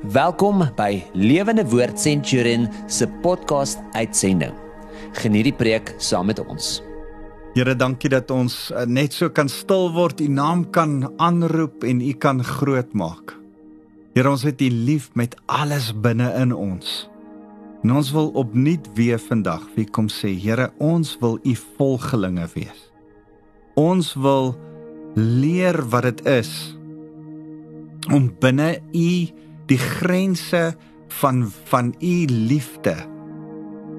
Welkom 0.00 0.62
by 0.78 1.02
Lewende 1.12 1.60
Woord 1.68 1.98
Centurion 2.00 2.62
se 2.88 3.04
podcast 3.20 3.82
uitsending. 3.92 4.54
Geniet 5.12 5.50
die 5.50 5.52
preek 5.52 5.90
saam 6.00 6.30
met 6.30 6.38
ons. 6.40 6.78
Here, 7.52 7.74
dankie 7.76 8.08
dat 8.08 8.32
ons 8.32 8.70
eh, 8.72 8.86
net 8.88 9.12
so 9.12 9.28
kan 9.28 9.50
stil 9.52 9.90
word, 9.92 10.22
u 10.24 10.28
naam 10.32 10.62
kan 10.72 11.04
aanroep 11.20 11.84
en 11.84 12.00
u 12.00 12.14
kan 12.16 12.40
groot 12.40 12.94
maak. 12.96 13.34
Here, 14.16 14.30
ons 14.32 14.46
het 14.48 14.64
u 14.64 14.70
lief 14.72 15.10
met 15.20 15.36
alles 15.52 15.90
binne 15.92 16.30
in 16.40 16.56
ons. 16.56 17.04
En 17.84 17.92
ons 18.00 18.12
wil 18.16 18.32
opnuut 18.40 18.88
weer 18.96 19.20
vandag 19.20 19.68
wie 19.76 19.84
kom 19.84 20.08
sê, 20.08 20.32
Here, 20.32 20.70
ons 20.80 21.12
wil 21.20 21.36
u 21.44 21.54
volgelinge 21.76 22.48
wees. 22.56 22.88
Ons 23.76 24.14
wil 24.16 24.54
leer 25.12 25.76
wat 25.92 26.08
dit 26.08 26.24
is 26.40 26.72
om 28.08 28.32
binne 28.40 28.78
u 28.96 29.12
die 29.70 29.78
grense 29.78 30.74
van 31.20 31.46
van 31.70 31.94
u 32.00 32.14
liefde 32.26 32.96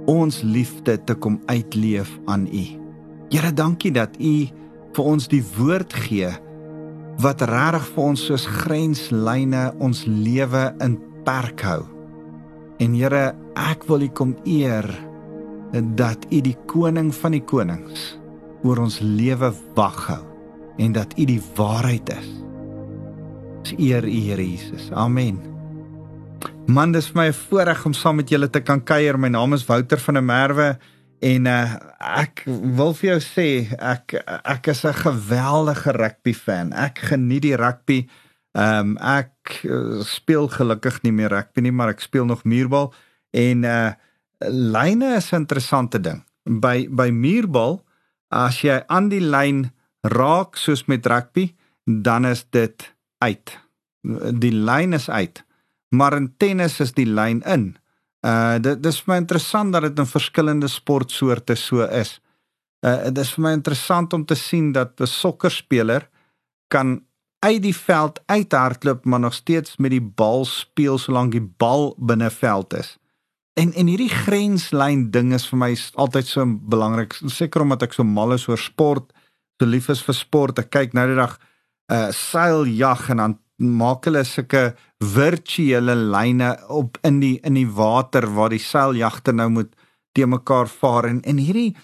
ons 0.10 0.42
liefde 0.42 0.98
te 1.04 1.14
kom 1.14 1.40
uitleef 1.46 2.10
aan 2.26 2.48
u. 2.48 2.64
Here, 3.32 3.54
dankie 3.54 3.92
dat 3.94 4.18
u 4.20 4.34
vir 4.92 5.06
ons 5.06 5.28
die 5.32 5.44
woord 5.56 5.94
gee 6.08 6.32
wat 7.22 7.44
regtig 7.46 7.86
vir 7.94 8.04
ons 8.04 8.24
soos 8.26 8.48
grenslyne 8.50 9.68
ons 9.84 10.04
lewe 10.08 10.64
in 10.82 10.98
perk 11.28 11.62
hou. 11.68 11.84
En 12.82 12.96
Here, 12.98 13.36
ek 13.56 13.86
wil 13.88 14.08
u 14.08 14.10
kom 14.10 14.34
eer 14.44 14.90
dat 15.96 16.26
u 16.32 16.42
die 16.44 16.58
koning 16.68 17.14
van 17.16 17.38
die 17.38 17.46
konings 17.46 18.16
oor 18.66 18.82
ons 18.84 19.00
lewe 19.06 19.54
wag 19.78 20.02
hou 20.10 20.24
en 20.82 20.98
dat 20.98 21.14
u 21.16 21.30
die 21.30 21.42
waarheid 21.56 22.10
is. 22.18 22.34
Ons 23.62 23.78
eer 23.78 24.08
u 24.08 24.20
Here 24.28 24.50
Jesus. 24.50 24.90
Amen. 24.98 25.51
Man, 26.72 26.94
dis 26.96 27.10
vir 27.12 27.18
my 27.18 27.28
'n 27.28 27.34
voorreg 27.34 27.86
om 27.86 27.94
saam 27.94 28.16
met 28.16 28.30
julle 28.30 28.50
te 28.50 28.62
kan 28.62 28.80
kuier. 28.84 29.18
My 29.20 29.28
naam 29.28 29.54
is 29.54 29.66
Wouter 29.66 30.00
van 30.00 30.14
der 30.14 30.24
Merwe 30.24 30.78
en 31.20 31.46
uh, 31.46 31.76
ek 32.00 32.44
wil 32.48 32.94
vir 32.94 33.10
jou 33.10 33.20
sê 33.20 33.48
ek 33.78 34.16
ek 34.46 34.68
is 34.68 34.86
'n 34.86 34.94
geweldige 34.94 35.92
rugby 35.92 36.34
fan. 36.34 36.72
Ek 36.72 37.00
geniet 37.00 37.42
die 37.42 37.56
rugby. 37.56 38.08
Ehm 38.56 38.96
um, 38.96 38.98
ek 38.98 39.66
uh, 39.66 40.04
speel 40.04 40.48
gelukkig 40.48 41.02
nie 41.04 41.12
meer 41.12 41.30
rugby 41.30 41.62
nie, 41.62 41.72
maar 41.72 41.90
ek 41.90 42.00
speel 42.00 42.26
nog 42.26 42.44
muurbal 42.44 42.94
en 43.34 43.64
uh 43.64 43.92
lyne 44.48 45.16
is 45.16 45.32
'n 45.32 45.44
interessante 45.44 46.00
ding. 46.00 46.24
By 46.46 46.88
by 46.90 47.10
muurbal 47.10 47.84
as 48.30 48.62
jy 48.62 48.84
aan 48.88 49.10
die 49.10 49.22
lyn 49.24 49.72
raak 50.02 50.56
soos 50.56 50.86
met 50.88 51.06
rugby, 51.06 51.56
dan 51.86 52.26
is 52.26 52.46
dit 52.50 52.94
uit. 53.20 53.60
Die 54.40 54.56
lyn 54.56 54.94
is 54.94 55.10
uit. 55.10 55.44
Maar 55.96 56.16
in 56.18 56.34
tennis 56.38 56.80
is 56.80 56.94
die 56.96 57.08
lyn 57.08 57.42
in. 57.44 57.72
Uh 58.22 58.58
dit 58.62 58.82
dis 58.84 59.00
vir 59.02 59.14
my 59.14 59.18
interessant 59.24 59.74
dat 59.74 59.88
dit 59.88 60.00
in 60.00 60.10
verskillende 60.10 60.70
sportsoorte 60.70 61.56
so 61.60 61.86
is. 61.88 62.20
Uh 62.86 63.10
dit 63.10 63.24
is 63.26 63.34
vir 63.36 63.46
my 63.48 63.54
interessant 63.58 64.14
om 64.14 64.26
te 64.26 64.36
sien 64.36 64.72
dat 64.72 65.02
'n 65.02 65.08
sokkerspeler 65.08 66.08
kan 66.70 67.02
uit 67.42 67.62
die 67.62 67.76
veld 67.76 68.22
uithardloop 68.26 69.06
maar 69.06 69.20
nog 69.20 69.34
steeds 69.34 69.78
met 69.78 69.92
die 69.92 70.02
bal 70.02 70.46
speel 70.46 70.98
solank 70.98 71.32
die 71.32 71.50
bal 71.58 71.96
binne 71.98 72.30
veld 72.30 72.74
is. 72.74 72.98
En 73.60 73.74
en 73.74 73.88
hierdie 73.88 74.14
grenslyn 74.14 75.10
ding 75.12 75.34
is 75.34 75.48
vir 75.50 75.58
my 75.58 75.72
altyd 75.96 76.28
so 76.28 76.46
belangrik. 76.46 77.18
Seker 77.26 77.62
omdat 77.62 77.84
ek 77.84 77.94
so 77.94 78.04
mal 78.04 78.34
is 78.34 78.48
oor 78.48 78.62
sport, 78.62 79.12
so 79.60 79.68
lief 79.68 79.90
is 79.90 80.04
vir 80.06 80.16
sport. 80.16 80.60
Ek 80.60 80.70
kyk 80.72 80.94
nou 80.94 81.08
die 81.08 81.20
dag 81.20 81.40
uh 81.92 82.08
seiljag 82.16 83.10
en 83.10 83.18
dan 83.18 83.40
maak 83.58 84.06
hulle 84.06 84.24
sulke 84.26 84.72
virtuele 85.02 85.96
lyne 85.96 86.52
op 86.70 86.98
in 87.02 87.20
die 87.20 87.40
in 87.44 87.58
die 87.58 87.68
water 87.68 88.28
waar 88.36 88.54
die 88.54 88.62
seiljagte 88.62 89.34
nou 89.34 89.50
moet 89.50 89.72
te 90.14 90.28
mekaar 90.28 90.70
vaar. 90.70 91.08
En 91.10 91.22
en 91.22 91.38
hierdie 91.42 91.76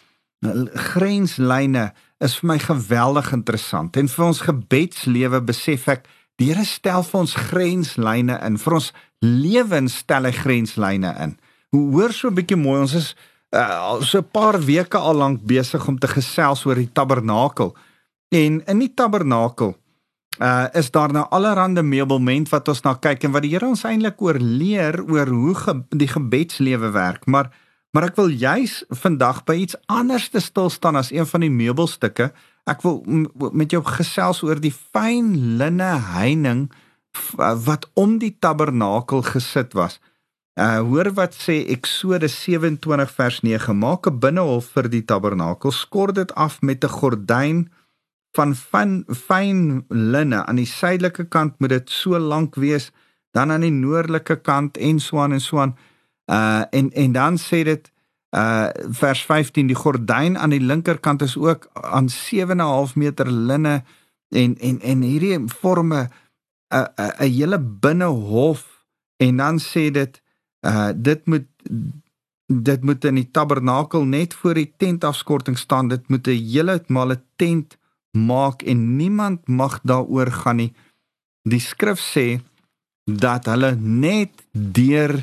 grenslyne 0.91 1.91
is 2.21 2.37
vir 2.37 2.47
my 2.47 2.57
geweldig 2.61 3.31
interessant. 3.33 3.97
En 3.97 4.07
vir 4.07 4.25
ons 4.25 4.43
gebedslewe 4.45 5.41
besef 5.41 5.87
ek 5.87 6.05
die 6.37 6.51
Here 6.51 6.65
stel 6.65 7.01
vir 7.03 7.19
ons 7.23 7.33
grenslyne 7.49 8.37
in 8.45 8.59
vir 8.61 8.77
ons 8.77 8.91
lewens 9.25 9.97
stel 10.03 10.29
hy 10.29 10.33
grenslyne 10.37 11.15
in. 11.23 11.37
Hoe 11.73 11.85
hoor 11.95 12.13
so 12.13 12.29
'n 12.29 12.37
bietjie 12.37 12.57
mooi 12.57 12.79
ons 12.81 12.93
is 12.93 13.15
uh, 13.55 14.01
so 14.01 14.19
'n 14.19 14.29
paar 14.31 14.59
weke 14.61 14.97
al 14.97 15.17
lank 15.17 15.41
besig 15.41 15.87
om 15.87 15.97
te 15.97 16.07
gesels 16.07 16.65
oor 16.65 16.75
die 16.75 16.93
tabernakel. 16.93 17.75
En 18.29 18.61
in 18.65 18.79
die 18.79 18.93
tabernakel 18.93 19.75
uh 20.39 20.67
is 20.73 20.91
daar 20.91 21.11
nou 21.11 21.25
allerlei 21.29 21.81
meubelment 21.81 22.49
wat 22.49 22.67
ons 22.67 22.81
na 22.85 22.93
kyk 22.93 23.23
en 23.23 23.31
wat 23.31 23.41
die 23.41 23.53
Here 23.55 23.67
ons 23.67 23.83
eintlik 23.83 24.21
oor 24.21 24.37
leer 24.39 25.01
oor 25.09 25.27
hoe 25.27 25.55
ge, 25.55 25.73
die 25.89 26.07
gebedslewe 26.07 26.91
werk? 26.91 27.25
Maar 27.25 27.51
maar 27.95 28.11
ek 28.11 28.17
wil 28.19 28.29
juis 28.29 28.83
vandag 28.89 29.43
by 29.47 29.55
iets 29.63 29.77
anders 29.87 30.27
te 30.29 30.39
stil 30.43 30.69
staan 30.69 30.99
as 30.99 31.09
een 31.11 31.25
van 31.25 31.41
die 31.41 31.49
meubelstukke. 31.49 32.31
Ek 32.69 32.83
wil 32.83 32.99
met 33.55 33.71
jou 33.71 33.81
gesels 33.83 34.43
oor 34.43 34.59
die 34.61 34.73
fyn 34.73 35.57
linne 35.57 35.95
heining 36.13 36.67
wat 37.37 37.87
om 37.95 38.19
die 38.21 38.35
tabernakel 38.39 39.23
gesit 39.25 39.73
was. 39.73 39.97
Uh 40.57 40.81
hoor 40.85 41.09
wat 41.17 41.33
sê 41.37 41.63
Eksodus 41.73 42.35
27 42.43 43.11
vers 43.13 43.41
9 43.41 43.77
maak 43.77 44.07
'n 44.07 44.19
binnehof 44.19 44.69
vir 44.75 44.89
die 44.89 45.05
tabernakel 45.05 45.71
skort 45.71 46.15
dit 46.15 46.31
af 46.35 46.61
met 46.61 46.83
'n 46.83 46.89
gordyn 46.99 47.69
van 48.37 48.53
fyn 48.55 49.03
fyn 49.25 49.59
linne 49.89 50.45
aan 50.45 50.61
die 50.61 50.69
suidelike 50.69 51.27
kant 51.33 51.59
moet 51.59 51.73
dit 51.73 51.89
so 51.89 52.19
lank 52.19 52.55
wees 52.55 52.91
dan 53.37 53.51
aan 53.51 53.65
die 53.65 53.73
noordelike 53.73 54.39
kant 54.45 54.77
en 54.77 54.99
so 55.03 55.21
aan 55.21 55.35
en 55.37 55.43
so 55.43 55.61
aan. 55.61 55.75
Uh 56.31 56.63
en 56.71 56.91
en 56.91 57.11
dan 57.11 57.37
sê 57.41 57.63
dit 57.67 57.91
uh 58.35 58.69
vers 59.01 59.21
15 59.25 59.67
die 59.71 59.77
gordyn 59.77 60.37
aan 60.37 60.53
die 60.53 60.63
linkerkant 60.63 61.21
is 61.21 61.37
ook 61.37 61.69
aan 61.73 62.09
7.5 62.11 62.95
meter 62.95 63.31
linne 63.31 63.83
en 64.29 64.57
en 64.57 64.81
en 64.81 65.01
hierdie 65.01 65.39
vorme 65.61 66.07
'n 66.69 66.87
'n 66.97 67.11
'n 67.19 67.31
hele 67.37 67.59
binnehof 67.59 68.65
en 69.17 69.37
dan 69.37 69.59
sê 69.59 69.91
dit 69.91 70.21
uh 70.65 70.91
dit 70.95 71.25
moet 71.25 71.47
dit 72.47 72.83
moet 72.83 73.05
in 73.05 73.15
die 73.15 73.31
tabernakel 73.31 74.05
net 74.05 74.33
voor 74.33 74.53
die 74.53 74.73
tentafskorting 74.77 75.57
staan 75.57 75.87
dit 75.87 76.09
moet 76.09 76.27
'n 76.27 76.43
hele 76.51 76.83
male 76.87 77.21
tent 77.35 77.77
maak 78.25 78.63
en 78.63 78.95
niemand 78.97 79.47
mag 79.47 79.79
daaroor 79.83 80.31
gaan 80.31 80.61
nie. 80.61 80.73
Die 81.47 81.61
skrif 81.63 82.01
sê 82.01 82.39
dat 83.07 83.47
hulle 83.47 83.75
net 83.79 84.33
deur 84.51 85.15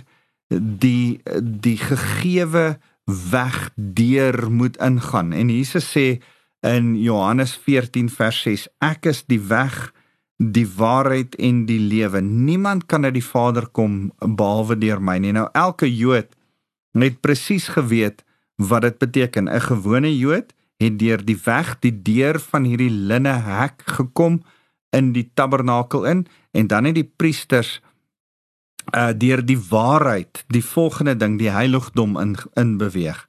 die 0.49 1.21
die 1.41 1.77
gegeewe 1.81 2.78
weg 3.04 3.71
deur 3.77 4.50
moet 4.50 4.77
ingaan. 4.77 5.33
En 5.33 5.49
Jesus 5.49 5.91
sê 5.93 6.21
in 6.65 6.94
Johannes 6.97 7.56
14 7.65 8.09
vers 8.09 8.41
6: 8.43 8.69
Ek 8.78 9.06
is 9.06 9.25
die 9.28 9.41
weg, 9.41 9.93
die 10.38 10.66
waarheid 10.77 11.37
en 11.37 11.65
die 11.69 11.81
lewe. 11.81 12.21
Niemand 12.21 12.87
kan 12.87 13.04
na 13.04 13.10
die 13.12 13.25
Vader 13.25 13.69
kom 13.69 14.12
behalwe 14.19 14.78
deur 14.78 15.03
my 15.03 15.19
nie. 15.19 15.34
Nou 15.37 15.49
elke 15.53 15.88
Jood 15.91 16.33
het 16.94 17.21
presies 17.21 17.69
geweet 17.69 18.25
wat 18.56 18.83
dit 18.83 18.99
beteken. 18.99 19.49
'n 19.49 19.60
Gewone 19.60 20.16
Jood 20.16 20.54
het 20.84 20.99
deur 21.00 21.25
die 21.25 21.39
weg 21.45 21.75
die 21.84 21.95
deur 22.06 22.39
van 22.50 22.69
hierdie 22.69 22.93
linne 22.93 23.34
hek 23.47 23.83
gekom 23.99 24.43
in 24.95 25.12
die 25.17 25.27
tabernakel 25.34 26.06
in 26.06 26.27
en 26.53 26.71
dan 26.71 26.89
het 26.89 26.99
die 27.00 27.11
priesters 27.22 27.81
uh 28.95 29.11
deur 29.17 29.41
die 29.43 29.61
waarheid 29.71 30.45
die 30.53 30.65
volgende 30.65 31.17
ding 31.17 31.39
die 31.41 31.50
heiligdom 31.50 32.19
in 32.21 32.37
in 32.61 32.77
beweeg 32.78 33.25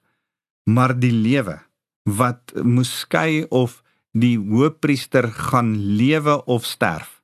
maar 0.68 0.94
die 0.98 1.14
lewe 1.14 1.58
wat 2.06 2.54
moes 2.62 2.92
skei 3.02 3.44
of 3.50 3.82
die 4.16 4.36
hoëpriester 4.38 5.28
gaan 5.50 5.74
lewe 5.98 6.38
of 6.44 6.64
sterf 6.64 7.16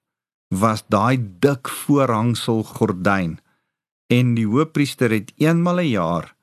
was 0.53 0.84
daai 0.93 1.16
dik 1.41 1.69
voorhangsel 1.69 2.62
gordyn. 2.76 3.38
En 4.12 4.34
die 4.37 4.44
hoëpriester 4.44 5.11
het 5.11 5.32
eenmal 5.40 5.81
'n 5.81 5.88
jaar 5.88 6.34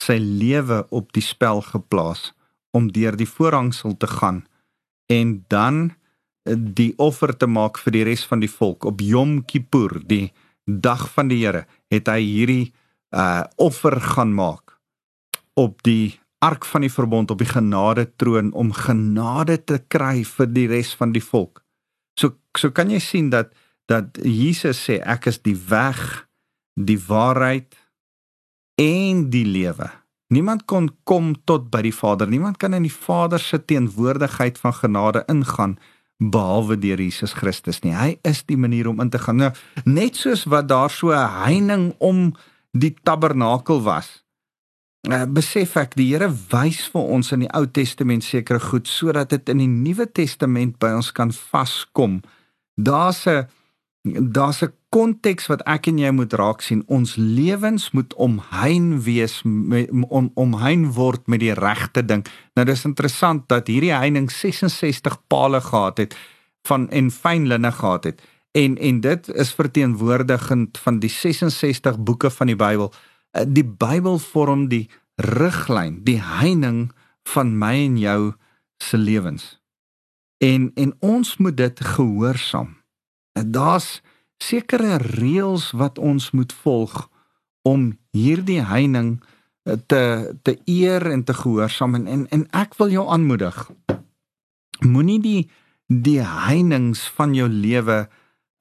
sy 0.00 0.16
lewe 0.16 0.86
op 0.90 1.12
die 1.12 1.22
spel 1.22 1.60
geplaas 1.60 2.32
om 2.76 2.90
deur 2.92 3.16
die 3.16 3.28
voorhangsel 3.28 3.96
te 3.96 4.06
gaan 4.06 4.44
en 5.12 5.44
dan 5.48 5.94
eh, 6.44 6.56
die 6.56 6.92
offer 6.96 7.36
te 7.36 7.46
maak 7.46 7.78
vir 7.78 7.96
die 7.96 8.04
res 8.10 8.24
van 8.28 8.44
die 8.44 8.52
volk 8.52 8.84
op 8.84 9.00
Yom 9.00 9.44
Kippur, 9.44 10.00
die 10.04 10.32
dag 10.64 11.08
van 11.14 11.28
die 11.32 11.40
Here, 11.44 11.64
het 11.92 12.08
hy 12.12 12.20
hierdie 12.22 12.64
uh 13.16 13.46
offer 13.56 13.96
gaan 14.04 14.34
maak 14.36 14.74
op 15.56 15.80
die 15.82 16.18
ark 16.44 16.66
van 16.68 16.84
die 16.84 16.92
verbond 16.92 17.30
op 17.32 17.40
die 17.40 17.48
genade 17.48 18.04
troon 18.20 18.52
om 18.52 18.68
genade 18.72 19.56
te 19.64 19.78
kry 19.88 20.22
vir 20.28 20.50
die 20.52 20.66
res 20.68 20.92
van 20.94 21.14
die 21.16 21.24
volk. 21.24 21.62
So 22.20 22.36
so 22.58 22.70
kan 22.70 22.92
jy 22.92 23.00
sien 23.00 23.30
dat 23.32 23.54
dat 23.88 24.20
Jesus 24.20 24.82
sê 24.84 24.98
ek 25.00 25.30
is 25.32 25.40
die 25.40 25.56
weg, 25.56 26.28
die 26.76 26.98
waarheid 27.00 27.72
en 28.78 29.24
die 29.32 29.46
lewe. 29.48 29.88
Niemand 30.28 30.66
kon 30.68 30.90
kom 31.08 31.32
tot 31.48 31.70
by 31.72 31.80
die 31.86 31.94
Vader. 31.94 32.28
Niemand 32.28 32.58
kan 32.60 32.74
in 32.76 32.84
die 32.84 32.92
Vader 32.92 33.40
se 33.40 33.64
teenwoordigheid 33.64 34.58
van 34.60 34.74
genade 34.76 35.22
ingaan 35.26 35.78
behalwe 36.18 36.76
deur 36.78 37.00
Jesus 37.00 37.32
Christus 37.32 37.80
nie. 37.80 37.94
Hy 37.94 38.18
is 38.26 38.42
die 38.44 38.58
manier 38.58 38.88
om 38.90 39.00
in 39.00 39.10
te 39.10 39.20
gaan. 39.22 39.38
Nou, 39.40 39.52
net 39.84 40.18
soos 40.18 40.44
wat 40.50 40.68
daar 40.68 40.90
so 40.90 41.12
'n 41.12 41.44
heining 41.44 41.94
om 41.98 42.34
die 42.72 42.94
tabernakel 43.02 43.82
was. 43.82 44.24
Uh, 45.08 45.24
besef 45.24 45.76
ek 45.76 45.94
die 45.94 46.10
Here 46.10 46.28
wys 46.50 46.88
vir 46.92 47.02
ons 47.02 47.32
in 47.32 47.40
die 47.40 47.52
Ou 47.54 47.66
Testament 47.66 48.24
sekere 48.24 48.60
goed 48.60 48.88
sodat 48.88 49.30
dit 49.30 49.48
in 49.48 49.58
die 49.58 49.70
Nuwe 49.70 50.12
Testament 50.12 50.78
by 50.78 50.90
ons 50.98 51.12
kan 51.12 51.32
vaskom. 51.32 52.20
Daar's 52.74 53.26
'n 53.26 53.46
daar's 54.32 54.62
'n 54.62 54.72
konteks 54.88 55.46
wat 55.46 55.62
ek 55.68 55.86
en 55.86 55.98
jy 55.98 56.10
moet 56.10 56.32
raak 56.32 56.60
sien. 56.60 56.82
Ons 56.86 57.16
lewens 57.16 57.90
moet 57.90 58.14
omhein 58.14 59.02
wees 59.02 59.42
om 60.08 60.30
omhein 60.34 60.92
word 60.92 61.26
met 61.26 61.40
die 61.40 61.52
regte 61.52 62.04
ding. 62.04 62.26
Nou 62.54 62.66
dis 62.66 62.84
interessant 62.84 63.48
dat 63.48 63.66
hierdie 63.66 63.92
heining 63.92 64.30
66 64.30 65.26
pale 65.26 65.60
gehad 65.60 65.98
het 65.98 66.16
van 66.62 66.88
en 66.90 67.10
fyn 67.10 67.46
linne 67.46 67.72
gehad 67.72 68.04
het. 68.04 68.22
En 68.52 68.78
en 68.78 69.00
dit 69.00 69.28
is 69.28 69.54
verteenwoordigend 69.54 70.78
van 70.78 70.98
die 70.98 71.10
66 71.10 71.98
boeke 71.98 72.30
van 72.30 72.46
die 72.46 72.56
Bybel. 72.56 72.92
Eh, 73.30 73.44
die 73.46 73.64
Bybel 73.64 74.18
vorm 74.18 74.68
die 74.68 74.88
riglyn, 75.14 76.00
die 76.04 76.20
heining 76.22 76.92
van 77.22 77.58
my 77.58 77.74
en 77.84 77.98
jou 77.98 78.32
se 78.78 78.98
lewens. 78.98 79.58
En 80.38 80.70
en 80.74 80.94
ons 81.00 81.36
moet 81.36 81.56
dit 81.56 81.80
gehoorsaam. 81.80 82.77
Daar's 83.44 84.00
sekere 84.38 84.98
reëls 85.02 85.70
wat 85.74 85.98
ons 85.98 86.30
moet 86.30 86.52
volg 86.62 87.08
om 87.66 87.90
hierdie 88.14 88.62
heining 88.64 89.18
eh, 89.64 89.76
te 89.86 90.02
te 90.42 90.58
eer 90.64 91.10
en 91.10 91.24
te 91.24 91.34
gehoorsaam 91.34 91.98
en 91.98 92.06
en, 92.06 92.26
en 92.30 92.46
ek 92.56 92.78
wil 92.78 92.94
jou 92.94 93.08
aanmoedig. 93.08 93.58
Moenie 94.86 95.20
die 95.20 95.42
die 95.88 96.20
heininge 96.22 97.00
van 97.16 97.34
jou 97.34 97.48
lewe 97.48 98.06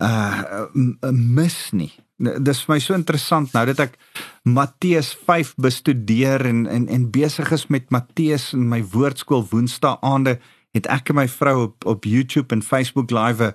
uh 0.03 0.65
mis 1.12 1.57
nie. 1.74 1.91
Dis 2.18 2.63
vir 2.65 2.74
my 2.74 2.79
so 2.81 2.97
interessant 2.97 3.53
nou 3.53 3.63
dat 3.69 3.79
ek 3.81 3.97
Matteus 4.45 5.12
5 5.27 5.56
bestudeer 5.62 6.45
en 6.50 6.65
en 6.69 6.88
en 6.88 7.09
besig 7.13 7.51
is 7.53 7.68
met 7.74 7.89
Matteus 7.94 8.53
in 8.53 8.68
my 8.69 8.81
woordskool 8.94 9.45
Woensdae 9.51 9.97
aande 10.01 10.38
het 10.77 10.89
ek 10.94 11.12
en 11.12 11.21
my 11.21 11.27
vrou 11.31 11.56
op 11.68 11.85
op 11.85 12.06
YouTube 12.06 12.53
en 12.56 12.63
Facebook 12.63 13.12
live 13.12 13.44
'n 13.44 13.53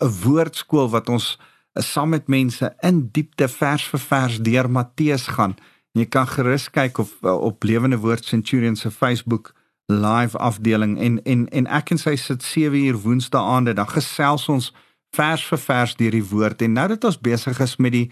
'n 0.00 0.14
woordskool 0.24 0.88
wat 0.90 1.08
ons 1.08 1.38
saam 1.74 2.08
met 2.08 2.26
mense 2.26 2.74
in 2.80 3.08
diepte 3.12 3.48
vers 3.48 3.84
vir 3.88 4.00
vers 4.00 4.38
deur 4.40 4.70
Matteus 4.70 5.26
gaan. 5.26 5.56
Jy 5.92 6.06
kan 6.06 6.26
gerus 6.26 6.70
kyk 6.70 6.98
of 6.98 7.22
op 7.22 7.62
Lewende 7.62 7.98
Woord 7.98 8.24
Centurion 8.24 8.76
se 8.76 8.90
Facebook 8.90 9.54
live 9.86 10.38
afdeling 10.38 10.98
en 10.98 11.22
en 11.22 11.48
en 11.48 11.66
ek 11.66 11.90
en 11.90 11.98
sy 11.98 12.16
sit 12.16 12.42
7 12.42 12.86
uur 12.86 12.96
woensdae 13.04 13.40
aande 13.40 13.74
dan 13.76 13.88
gesels 13.88 14.48
ons 14.48 14.72
vers 15.16 15.44
vir 15.44 15.58
vers 15.58 15.96
deur 15.96 16.16
die 16.16 16.28
woord 16.30 16.62
en 16.62 16.72
nou 16.72 16.86
dat 16.88 17.04
ons 17.04 17.20
besig 17.20 17.60
is 17.60 17.76
met 17.76 17.92
die 17.92 18.08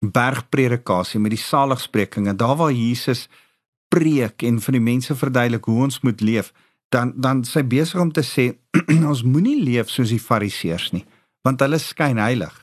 bergpredikasie 0.00 1.20
met 1.20 1.34
die 1.36 1.42
saligsprekinge 1.42 2.34
daar 2.36 2.56
waar 2.56 2.72
Jesus 2.72 3.28
preek 3.92 4.42
en 4.42 4.60
vir 4.64 4.78
die 4.78 4.86
mense 4.86 5.14
verduidelik 5.14 5.68
hoe 5.68 5.82
ons 5.84 6.00
moet 6.00 6.24
leef 6.24 6.52
dan 6.94 7.12
dan 7.16 7.44
sy 7.44 7.62
besig 7.62 8.00
om 8.00 8.12
te 8.12 8.24
sê 8.26 8.50
ons 9.10 9.22
moenie 9.22 9.60
leef 9.62 9.90
soos 9.90 10.12
die 10.14 10.22
fariseërs 10.22 10.90
nie 10.96 11.06
want 11.46 11.62
hulle 11.64 11.78
skyn 11.80 12.20
heilig 12.20 12.56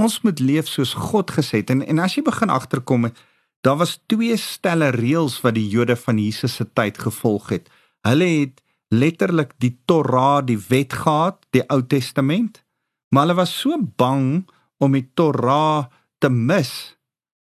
Ons 0.00 0.22
moet 0.24 0.40
leef 0.40 0.70
soos 0.72 0.94
God 0.96 1.34
gesê 1.36 1.60
het 1.60 1.70
en 1.72 1.82
en 1.84 2.00
as 2.00 2.16
jy 2.16 2.24
begin 2.24 2.52
agterkom 2.52 3.10
daar 3.62 3.78
was 3.78 3.98
twee 4.10 4.36
stelle 4.40 4.88
reëls 4.96 5.38
wat 5.44 5.54
die 5.54 5.68
Jode 5.68 5.96
van 5.96 6.18
Jesus 6.18 6.56
se 6.58 6.64
tyd 6.74 6.98
gevolg 6.98 7.52
het. 7.52 7.68
Hulle 8.02 8.26
het 8.26 8.62
letterlik 8.90 9.52
die 9.62 9.76
Torah, 9.86 10.42
die 10.44 10.58
wet 10.58 10.92
gehad, 10.92 11.38
die 11.54 11.62
Ou 11.70 11.82
Testament, 11.86 12.64
maar 13.12 13.26
hulle 13.28 13.38
was 13.38 13.52
so 13.54 13.78
bang 13.78 14.48
om 14.82 14.96
die 14.96 15.06
Torah 15.14 15.86
te 16.18 16.30
mis. 16.30 16.96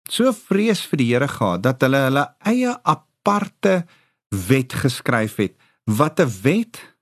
So 0.09 0.33
vrees 0.33 0.87
vir 0.89 1.03
die 1.03 1.11
Here 1.11 1.29
gehad 1.29 1.67
dat 1.67 1.85
hulle 1.85 2.07
hulle 2.07 2.25
eie 2.47 2.73
aparte 2.87 3.83
wet 4.31 4.73
geskryf 4.73 5.37
het 5.43 5.59
wat 5.87 6.21
'n 6.21 6.31
wet 6.43 6.97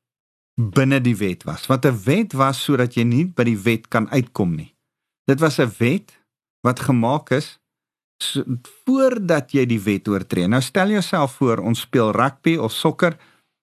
binne 0.55 1.01
die 1.01 1.17
wet 1.17 1.43
was. 1.45 1.67
Wat 1.67 1.85
'n 1.85 1.99
wet 2.05 2.33
was 2.33 2.65
sodat 2.65 2.95
jy 2.95 3.03
nie 3.03 3.27
by 3.27 3.45
die 3.45 3.59
wet 3.59 3.89
kan 3.89 4.11
uitkom 4.11 4.55
nie. 4.55 4.75
Dit 5.27 5.41
was 5.41 5.59
'n 5.59 5.73
wet 5.79 6.21
wat 6.61 6.81
gemaak 6.81 7.31
is 7.31 7.59
so, 8.23 8.45
voordat 8.85 9.53
jy 9.53 9.67
die 9.67 9.81
wet 9.81 10.09
oortree. 10.09 10.47
Nou 10.47 10.63
stel 10.63 10.89
jouself 10.89 11.33
voor 11.33 11.59
ons 11.59 11.81
speel 11.81 12.13
rugby 12.13 12.57
of 12.57 12.73
sokker 12.73 13.17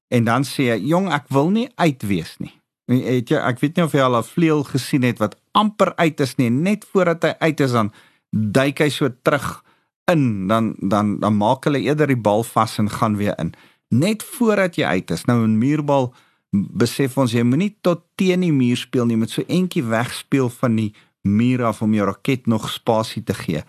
en 0.07 0.23
dan 0.23 0.43
sê 0.43 0.63
jy, 0.63 0.77
"Jong, 0.87 1.11
ek 1.11 1.25
wil 1.29 1.49
nie 1.49 1.69
uitwees 1.75 2.37
nie." 2.37 2.59
Het 2.87 3.29
jy 3.29 3.37
ek 3.37 3.59
weet 3.59 3.75
nie 3.75 3.85
of 3.85 3.91
jy 3.91 4.01
al 4.01 4.17
'n 4.17 4.23
vleuel 4.23 4.63
gesien 4.63 5.03
het 5.03 5.19
wat 5.19 5.39
amper 5.51 5.95
uit 5.95 6.19
is 6.19 6.35
nie, 6.35 6.49
net 6.49 6.85
voordat 6.85 7.23
hy 7.23 7.33
uit 7.39 7.59
is 7.59 7.71
dan 7.71 7.91
duik 8.31 8.79
hy 8.79 8.89
so 8.89 9.09
terug 9.23 9.63
in, 10.11 10.47
dan 10.47 10.75
dan 10.79 11.19
dan 11.19 11.37
maak 11.37 11.63
hulle 11.63 11.79
eerder 11.79 12.07
die 12.07 12.21
bal 12.21 12.43
vas 12.43 12.77
en 12.77 12.89
gaan 12.89 13.17
weer 13.17 13.39
in. 13.39 13.53
Net 13.91 14.23
voordat 14.23 14.77
jy 14.79 14.87
uit 14.87 15.11
is. 15.11 15.25
Nou 15.27 15.43
'n 15.43 15.57
muurbal 15.57 16.13
besef 16.51 17.17
ons 17.17 17.31
jy 17.31 17.43
moenie 17.43 17.75
tot 17.81 18.03
teen 18.15 18.43
die 18.43 18.51
muur 18.51 18.77
speel 18.77 19.05
nie, 19.05 19.17
met 19.17 19.29
so 19.29 19.43
entjie 19.47 19.83
wegspeel 19.83 20.49
van 20.49 20.75
die 20.75 20.93
muur 21.21 21.63
af 21.63 21.81
om 21.81 21.93
jou 21.93 22.05
raket 22.05 22.47
nog 22.47 22.69
spasie 22.69 23.23
te 23.23 23.33
gee. 23.33 23.63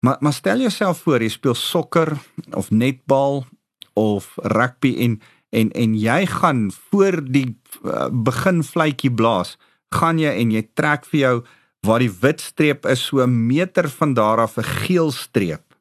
Maar 0.00 0.16
maar 0.20 0.32
stel 0.32 0.58
jouself 0.58 0.98
voor 0.98 1.22
jy 1.22 1.28
speel 1.28 1.54
sokker 1.54 2.16
of 2.52 2.70
netbal 2.70 3.46
of 3.94 4.32
rugby 4.36 4.94
en 4.98 5.20
en 5.50 5.70
en 5.72 5.94
jy 5.98 6.26
gaan 6.26 6.70
voor 6.90 7.20
die 7.24 7.56
uh, 7.84 8.08
begin 8.10 8.62
fluitjie 8.64 9.10
blaas, 9.10 9.56
gaan 9.94 10.18
jy 10.18 10.32
en 10.42 10.50
jy 10.50 10.62
trek 10.74 11.06
vir 11.06 11.20
jou 11.20 11.36
waar 11.86 12.02
die 12.02 12.12
wit 12.20 12.40
streep 12.40 12.86
is 12.86 13.06
so 13.06 13.22
'n 13.22 13.46
meter 13.46 13.88
van 13.88 14.14
daar 14.14 14.38
af 14.38 14.58
'n 14.58 14.62
geel 14.62 15.10
streep 15.10 15.74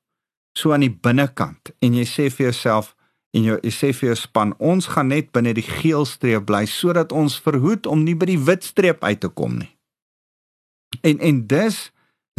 so 0.54 0.72
aan 0.72 0.86
die 0.86 0.98
binnekant 1.02 1.72
en 1.82 1.94
jy 1.94 2.06
sê 2.06 2.30
vir 2.32 2.52
jouself 2.52 2.95
en 3.36 3.44
jy 3.44 3.72
sê 3.74 3.92
vir 3.92 4.14
jou 4.14 4.18
span 4.20 4.54
ons 4.64 4.88
gaan 4.94 5.12
net 5.12 5.34
binne 5.36 5.54
die 5.58 5.66
geel 5.66 6.08
streep 6.08 6.48
bly 6.48 6.64
sodat 6.70 7.12
ons 7.12 7.36
verhoed 7.44 7.88
om 7.92 8.06
nie 8.08 8.16
by 8.16 8.30
die 8.32 8.40
wit 8.40 8.64
streep 8.64 9.04
uit 9.04 9.20
te 9.20 9.30
kom 9.30 9.60
nie. 9.60 9.72
En 11.04 11.20
en 11.20 11.44
dis 11.48 11.80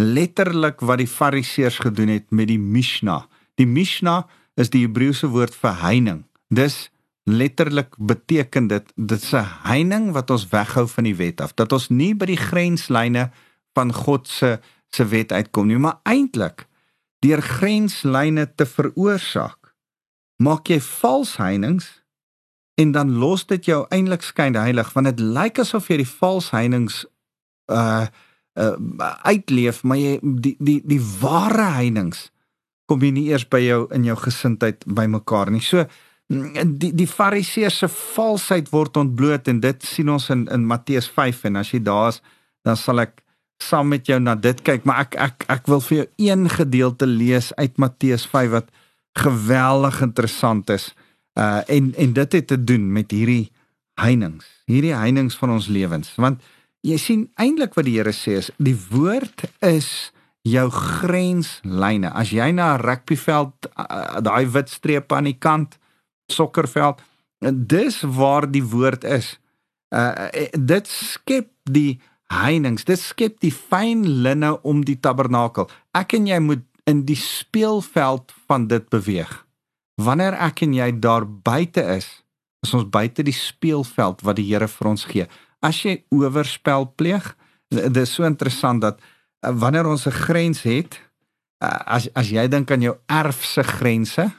letterlik 0.01 0.81
wat 0.81 1.01
die 1.01 1.11
Fariseërs 1.11 1.81
gedoen 1.85 2.13
het 2.13 2.31
met 2.31 2.49
die 2.49 2.61
Mishnah. 2.61 3.25
Die 3.61 3.69
Mishnah 3.69 4.25
is 4.57 4.73
die 4.73 4.85
Hebreëse 4.85 5.29
woord 5.33 5.57
vir 5.57 5.81
heining. 5.83 6.25
Dis 6.53 6.89
letterlik 7.27 7.97
beteken 7.99 8.69
dit 8.69 8.93
dit's 8.97 9.33
'n 9.35 9.45
heining 9.69 10.13
wat 10.13 10.31
ons 10.31 10.49
weghou 10.49 10.87
van 10.89 11.05
die 11.05 11.17
wet 11.17 11.41
af. 11.41 11.55
Dat 11.55 11.73
ons 11.73 11.89
nie 11.89 12.15
by 12.15 12.27
die 12.27 12.41
grenslyne 12.41 13.31
van 13.75 13.93
God 13.93 14.29
se 14.29 14.61
se 14.91 15.05
wet 15.05 15.33
uitkom 15.33 15.67
nie, 15.67 15.79
maar 15.79 16.01
eintlik 16.05 16.67
deur 17.19 17.43
grenslyne 17.43 18.55
te 18.55 18.67
veroorsaak, 18.67 19.66
maak 20.43 20.69
jy 20.69 20.81
vals 20.81 21.37
heininge 21.41 21.87
en 22.77 22.93
dan 22.93 23.17
los 23.17 23.47
dit 23.47 23.71
jou 23.73 23.87
eintlik 23.91 24.23
skyn 24.23 24.57
heilig 24.59 24.93
want 24.95 25.09
dit 25.13 25.21
lyk 25.21 25.63
asof 25.65 25.91
jy 25.91 26.03
die 26.03 26.13
vals 26.19 26.53
heininge 26.55 27.05
uh 27.73 28.07
uh, 28.57 29.13
uitleef, 29.23 29.83
maar 29.85 30.01
jy 30.01 30.17
die 30.23 30.57
die 30.59 30.81
die 30.85 31.03
ware 31.21 31.71
heininge 31.77 32.29
kom 32.87 33.03
jy 33.03 33.13
nie 33.13 33.29
eers 33.33 33.47
by 33.51 33.61
jou 33.65 33.81
in 33.95 34.07
jou 34.07 34.17
gesindheid 34.21 34.85
bymekaar 34.87 35.51
nie. 35.51 35.63
So 35.65 35.85
mm, 36.31 36.77
die 36.81 36.93
die 36.97 37.09
fariseërs 37.11 37.83
se 37.83 37.91
valsheid 37.91 38.71
word 38.75 38.99
ontbloot 39.03 39.51
en 39.53 39.61
dit 39.65 39.87
sien 39.87 40.11
ons 40.13 40.31
in 40.35 40.47
in 40.55 40.67
Matteus 40.69 41.11
5 41.13 41.47
en 41.51 41.63
as 41.63 41.75
jy 41.75 41.83
daar 41.85 42.15
is, 42.15 42.23
dan 42.67 42.79
sal 42.81 43.05
ek 43.05 43.23
saam 43.63 43.89
met 43.89 44.09
jou 44.09 44.19
na 44.21 44.35
dit 44.37 44.59
kyk, 44.63 44.85
maar 44.85 45.07
ek 45.07 45.17
ek 45.21 45.47
ek 45.53 45.71
wil 45.73 45.81
vir 45.89 45.99
jou 45.99 46.09
een 46.29 46.49
gedeelte 46.53 47.09
lees 47.09 47.53
uit 47.57 47.79
Matteus 47.81 48.27
5 48.33 48.53
wat 48.53 48.73
geweldig 49.17 50.01
interessant 50.05 50.71
is. 50.71 50.91
Uh 51.37 51.61
en 51.67 51.95
en 51.95 52.13
dit 52.13 52.33
het 52.33 52.47
te 52.47 52.59
doen 52.65 52.93
met 52.93 53.11
hierdie 53.11 53.53
heininge, 54.01 54.45
hierdie 54.65 54.95
heininge 54.95 55.37
van 55.41 55.57
ons 55.57 55.69
lewens, 55.73 56.13
want 56.21 56.43
jy 56.87 56.97
sien 57.01 57.25
eintlik 57.41 57.75
wat 57.77 57.89
die 57.89 57.97
Here 57.97 58.13
sê 58.13 58.39
is 58.41 58.51
die 58.63 58.77
woord 58.91 59.49
is 59.65 60.13
jou 60.47 60.69
grenslyne. 60.71 62.13
As 62.13 62.31
jy 62.31 62.51
na 62.55 62.75
'n 62.77 62.85
rugbyveld 62.85 63.71
uh, 63.75 64.21
daai 64.23 64.47
wit 64.47 64.71
strepe 64.71 65.15
aan 65.15 65.29
die 65.33 65.39
kant 65.39 65.79
sokkerveld, 66.33 67.03
dis 67.53 68.03
waar 68.03 68.47
die 68.51 68.65
woord 68.65 69.05
is. 69.05 69.39
Uh 69.91 70.29
dit 70.53 70.87
skep 70.87 71.51
die 71.65 72.01
heininge. 72.33 72.85
Dit 72.85 73.01
skep 73.01 73.41
die 73.41 73.53
fyn 73.53 74.07
linne 74.23 74.57
om 74.63 74.85
die 74.85 74.99
tabernakel. 75.01 75.69
Ek 75.95 76.17
en 76.19 76.27
jy 76.27 76.39
moet 76.43 76.66
in 76.87 77.05
die 77.05 77.19
speelveld 77.19 78.33
van 78.47 78.67
dit 78.71 78.89
beweeg. 78.89 79.47
Wanneer 80.03 80.37
ek 80.39 80.63
en 80.63 80.75
jy 80.75 80.91
daar 81.01 81.27
buite 81.27 81.83
is, 81.97 82.07
is 82.63 82.75
ons 82.75 82.89
buite 82.89 83.23
die 83.23 83.35
speelveld 83.35 84.23
wat 84.23 84.37
die 84.37 84.47
Here 84.47 84.69
vir 84.69 84.89
ons 84.89 85.05
gee 85.05 85.27
as 85.67 85.83
jy 85.85 86.01
oorspel 86.15 86.91
pleeg, 86.99 87.25
dit 87.73 88.01
is 88.01 88.13
so 88.13 88.27
interessant 88.29 88.85
dat 88.85 89.01
uh, 89.01 89.53
wanneer 89.53 89.87
ons 89.87 90.07
'n 90.07 90.19
grens 90.27 90.63
het, 90.63 91.01
uh, 91.65 91.81
as 91.87 92.09
as 92.15 92.31
jy 92.31 92.47
dink 92.49 92.71
aan 92.71 92.83
jou 92.83 92.97
erf 93.07 93.45
se 93.45 93.63
grense 93.63 94.31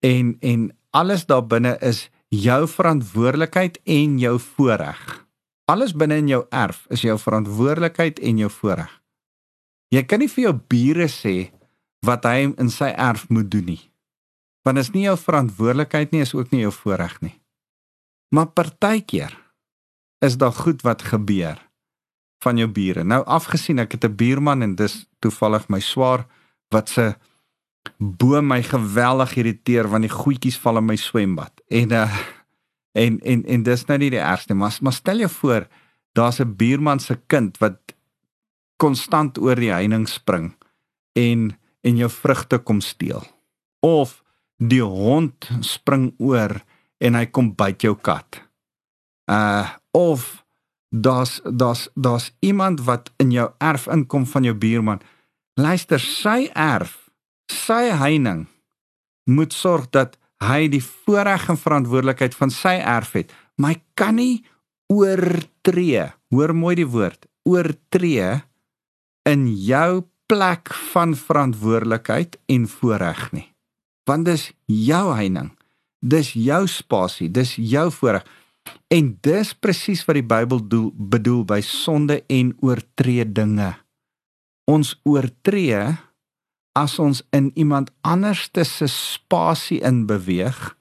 en 0.00 0.36
en 0.40 0.70
alles 0.90 1.26
daar 1.26 1.46
binne 1.46 1.78
is 1.80 2.10
jou 2.28 2.66
verantwoordelikheid 2.68 3.78
en 3.84 4.18
jou 4.18 4.38
voorreg. 4.38 5.26
Alles 5.64 5.92
binne 5.92 6.16
in 6.16 6.28
jou 6.28 6.46
erf 6.50 6.86
is 6.90 7.00
jou 7.00 7.18
verantwoordelikheid 7.18 8.18
en 8.18 8.38
jou 8.38 8.50
voorreg. 8.50 9.03
Jy 9.94 10.02
kan 10.10 10.22
nie 10.22 10.30
vir 10.32 10.48
jou 10.48 10.54
bure 10.72 11.06
sê 11.12 11.34
wat 12.04 12.26
hy 12.26 12.48
in 12.50 12.70
sy 12.72 12.90
erf 12.90 13.28
moet 13.30 13.50
doen 13.50 13.68
nie. 13.74 13.82
Want 14.66 14.80
dit 14.80 14.86
is 14.86 14.94
nie 14.94 15.04
jou 15.06 15.14
verantwoordelikheid 15.20 16.12
nie, 16.12 16.24
is 16.24 16.34
ook 16.34 16.50
nie 16.50 16.64
jou 16.64 16.72
voorreg 16.74 17.14
nie. 17.22 17.36
Maar 18.34 18.50
partykeer 18.56 19.36
is 20.24 20.38
daar 20.40 20.56
goed 20.56 20.82
wat 20.82 21.04
gebeur 21.12 21.60
van 22.42 22.58
jou 22.58 22.68
bure. 22.68 23.04
Nou 23.04 23.22
afgesien 23.24 23.78
ek 23.78 23.92
het 23.96 24.04
'n 24.04 24.16
buurman 24.16 24.62
en 24.62 24.74
dis 24.74 25.06
toevallig 25.20 25.68
my 25.68 25.80
swaar 25.80 26.26
wat 26.70 26.88
se 26.88 27.14
bo 27.98 28.42
my 28.42 28.62
geweldig 28.62 29.36
irriteer 29.36 29.88
want 29.88 30.02
die 30.02 30.16
goedjies 30.20 30.58
val 30.58 30.78
in 30.78 30.86
my 30.86 30.96
swembad. 30.96 31.52
En 31.68 31.92
uh 31.92 32.10
en 32.94 33.20
en 33.20 33.44
en 33.44 33.62
dis 33.62 33.86
nou 33.86 33.98
nie 33.98 34.10
die 34.10 34.22
ergste, 34.22 34.54
maar 34.54 34.76
maar 34.80 34.92
stel 34.92 35.18
jou 35.18 35.30
voor 35.30 35.66
daar's 36.12 36.40
'n 36.40 36.56
buurman 36.56 37.00
se 37.00 37.20
kind 37.26 37.58
wat 37.58 37.94
konstant 38.84 39.40
oor 39.40 39.56
die 39.56 39.72
heining 39.72 40.04
spring 40.10 40.52
en 41.16 41.54
en 41.84 41.98
jou 42.00 42.08
vrugte 42.08 42.58
kom 42.64 42.80
steel. 42.80 43.20
Of 43.84 44.22
die 44.56 44.80
hond 44.80 45.48
spring 45.60 46.14
oor 46.16 46.56
en 47.04 47.18
hy 47.18 47.26
kom 47.28 47.52
byt 47.56 47.84
jou 47.84 47.96
kat. 47.96 48.40
Uh 49.30 49.68
of 49.94 50.42
daar's 50.90 51.38
daar's 51.44 51.86
daar's 51.94 52.32
iemand 52.40 52.80
wat 52.88 53.12
in 53.22 53.30
jou 53.30 53.46
erf 53.58 53.86
inkom 53.86 54.26
van 54.26 54.48
jou 54.48 54.54
buurman. 54.54 55.02
Luister, 55.60 56.00
sy 56.00 56.48
erf 56.54 57.04
sy 57.52 57.92
heining 57.92 58.46
moet 59.30 59.52
sorg 59.52 59.90
dat 59.92 60.16
hy 60.42 60.66
die 60.72 60.82
voorreg 60.82 61.46
en 61.52 61.60
verantwoordelikheid 61.60 62.34
van 62.34 62.50
sy 62.50 62.74
erf 62.80 63.14
het, 63.16 63.30
maar 63.56 63.76
hy 63.76 63.80
kan 63.94 64.18
nie 64.18 64.42
oortree. 64.92 66.08
Hoor 66.34 66.54
mooi 66.56 66.74
die 66.80 66.88
woord, 66.88 67.28
oortree 67.46 68.42
in 69.28 69.46
jou 69.56 70.04
plek 70.30 70.72
van 70.92 71.14
verantwoordelikheid 71.16 72.38
en 72.46 72.68
voorreg 72.68 73.26
nie. 73.32 73.48
Want 74.08 74.28
dis 74.28 74.50
jou 74.68 75.04
heining. 75.16 75.52
Dis 76.04 76.34
jou 76.36 76.66
spasie, 76.68 77.30
dis 77.32 77.54
jou 77.56 77.88
voorreg. 77.92 78.24
En 78.92 79.12
dis 79.24 79.52
presies 79.56 80.04
wat 80.04 80.18
die 80.18 80.26
Bybel 80.26 80.60
doel, 80.68 80.90
bedoel 80.92 81.44
by 81.48 81.60
sonde 81.64 82.20
en 82.32 82.52
oortredinge. 82.64 83.72
Ons 84.68 84.94
oortree 85.04 85.80
as 86.74 86.98
ons 86.98 87.22
in 87.36 87.50
iemand 87.54 87.92
anders 88.02 88.48
se 88.50 88.88
spasie 88.90 89.80
in 89.84 90.04
beweeg 90.10 90.74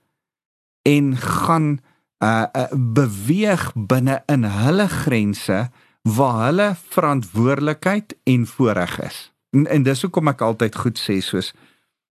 en 0.87 1.13
gaan 1.17 1.79
uh, 2.23 2.47
uh 2.51 2.67
beweeg 2.73 3.71
binne 3.75 4.23
in 4.31 4.43
hulle 4.43 4.87
grense 4.87 5.67
waar 6.03 6.45
hulle 6.45 6.75
verantwoordelikheid 6.89 8.15
en 8.23 8.47
voorreg 8.47 8.99
is. 8.99 9.31
En, 9.55 9.67
en 9.67 9.83
dis 9.83 10.01
hoekom 10.01 10.27
ek 10.27 10.41
altyd 10.41 10.75
goed 10.75 10.99
sê 10.99 11.19
soos 11.23 11.53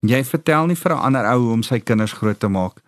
jy 0.05 0.21
vertel 0.25 0.67
nie 0.69 0.77
vir 0.77 0.93
'n 0.93 1.05
ander 1.09 1.27
ou 1.33 1.39
hoe 1.41 1.53
om 1.53 1.63
sy 1.63 1.79
kinders 1.81 2.13
groot 2.13 2.39
te 2.39 2.49
maak 2.49 2.85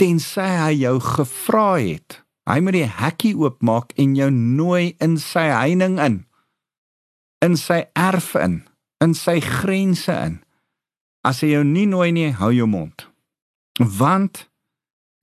tensy 0.00 0.46
hy 0.56 0.72
jou 0.80 0.96
gevra 1.04 1.76
het. 1.76 2.22
Hy 2.48 2.58
moet 2.64 2.78
die 2.78 2.88
hekkie 2.88 3.34
oopmaak 3.36 3.92
en 4.00 4.16
jou 4.16 4.30
nooi 4.32 4.94
in 5.04 5.18
sy 5.20 5.44
heining 5.52 5.98
in. 6.00 6.22
In 7.44 7.56
sy 7.60 7.84
erf 7.98 8.34
in 8.40 8.62
in 9.00 9.14
sy 9.16 9.38
grense 9.40 10.12
in. 10.12 10.40
As 11.24 11.40
hy 11.40 11.54
jou 11.54 11.62
nie 11.64 11.86
nooi 11.88 12.10
nie, 12.12 12.28
hou 12.36 12.50
jou 12.52 12.66
mond. 12.68 13.06
Want 13.80 14.44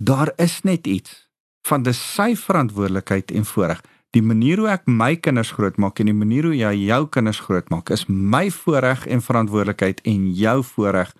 daar 0.01 0.31
is 0.41 0.63
net 0.65 0.89
iets 0.89 1.27
van 1.67 1.85
dis 1.85 1.99
sy 2.01 2.31
verantwoordelikheid 2.37 3.33
en 3.37 3.45
voorreg. 3.45 3.83
Die 4.15 4.23
manier 4.23 4.61
hoe 4.61 4.69
ek 4.71 4.87
my 4.87 5.15
kinders 5.19 5.51
grootmaak 5.57 5.99
en 5.99 6.09
die 6.09 6.15
manier 6.15 6.47
hoe 6.47 6.55
jy 6.55 6.73
jou 6.87 7.01
kinders 7.11 7.41
grootmaak, 7.43 7.91
is 7.91 8.05
my 8.07 8.47
voorreg 8.53 9.05
en 9.07 9.21
verantwoordelikheid 9.21 9.99
en 10.07 10.29
jou 10.37 10.61
voorreg 10.63 11.11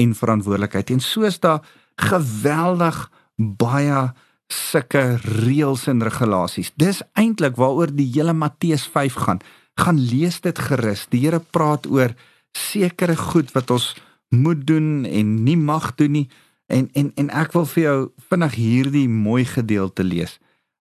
en 0.00 0.14
verantwoordelikheid. 0.14 0.92
En 0.94 1.02
soos 1.02 1.40
daar 1.42 1.66
geweldig 1.96 3.00
baie 3.36 4.06
sulke 4.52 5.18
reëls 5.24 5.88
en 5.90 6.04
regulasies. 6.06 6.70
Dis 6.78 7.02
eintlik 7.18 7.58
waaroor 7.58 7.90
die 7.90 8.08
hele 8.14 8.36
Matteus 8.36 8.86
5 8.86 9.22
gaan 9.26 9.42
gaan 9.76 9.98
lees 10.00 10.40
dit 10.40 10.58
gerus. 10.58 11.04
Die 11.12 11.20
Here 11.26 11.40
praat 11.40 11.86
oor 11.86 12.14
sekere 12.56 13.16
goed 13.16 13.52
wat 13.52 13.70
ons 13.70 13.92
moet 14.32 14.62
doen 14.66 15.04
en 15.04 15.34
nie 15.44 15.56
mag 15.56 15.94
doen 16.00 16.12
nie. 16.12 16.28
En 16.72 16.88
en 16.92 17.12
en 17.14 17.30
ek 17.30 17.52
wil 17.52 17.66
vir 17.74 17.82
jou 17.82 17.98
vinnig 18.30 18.56
hierdie 18.56 19.08
mooi 19.08 19.44
gedeelte 19.44 20.04
lees. 20.04 20.38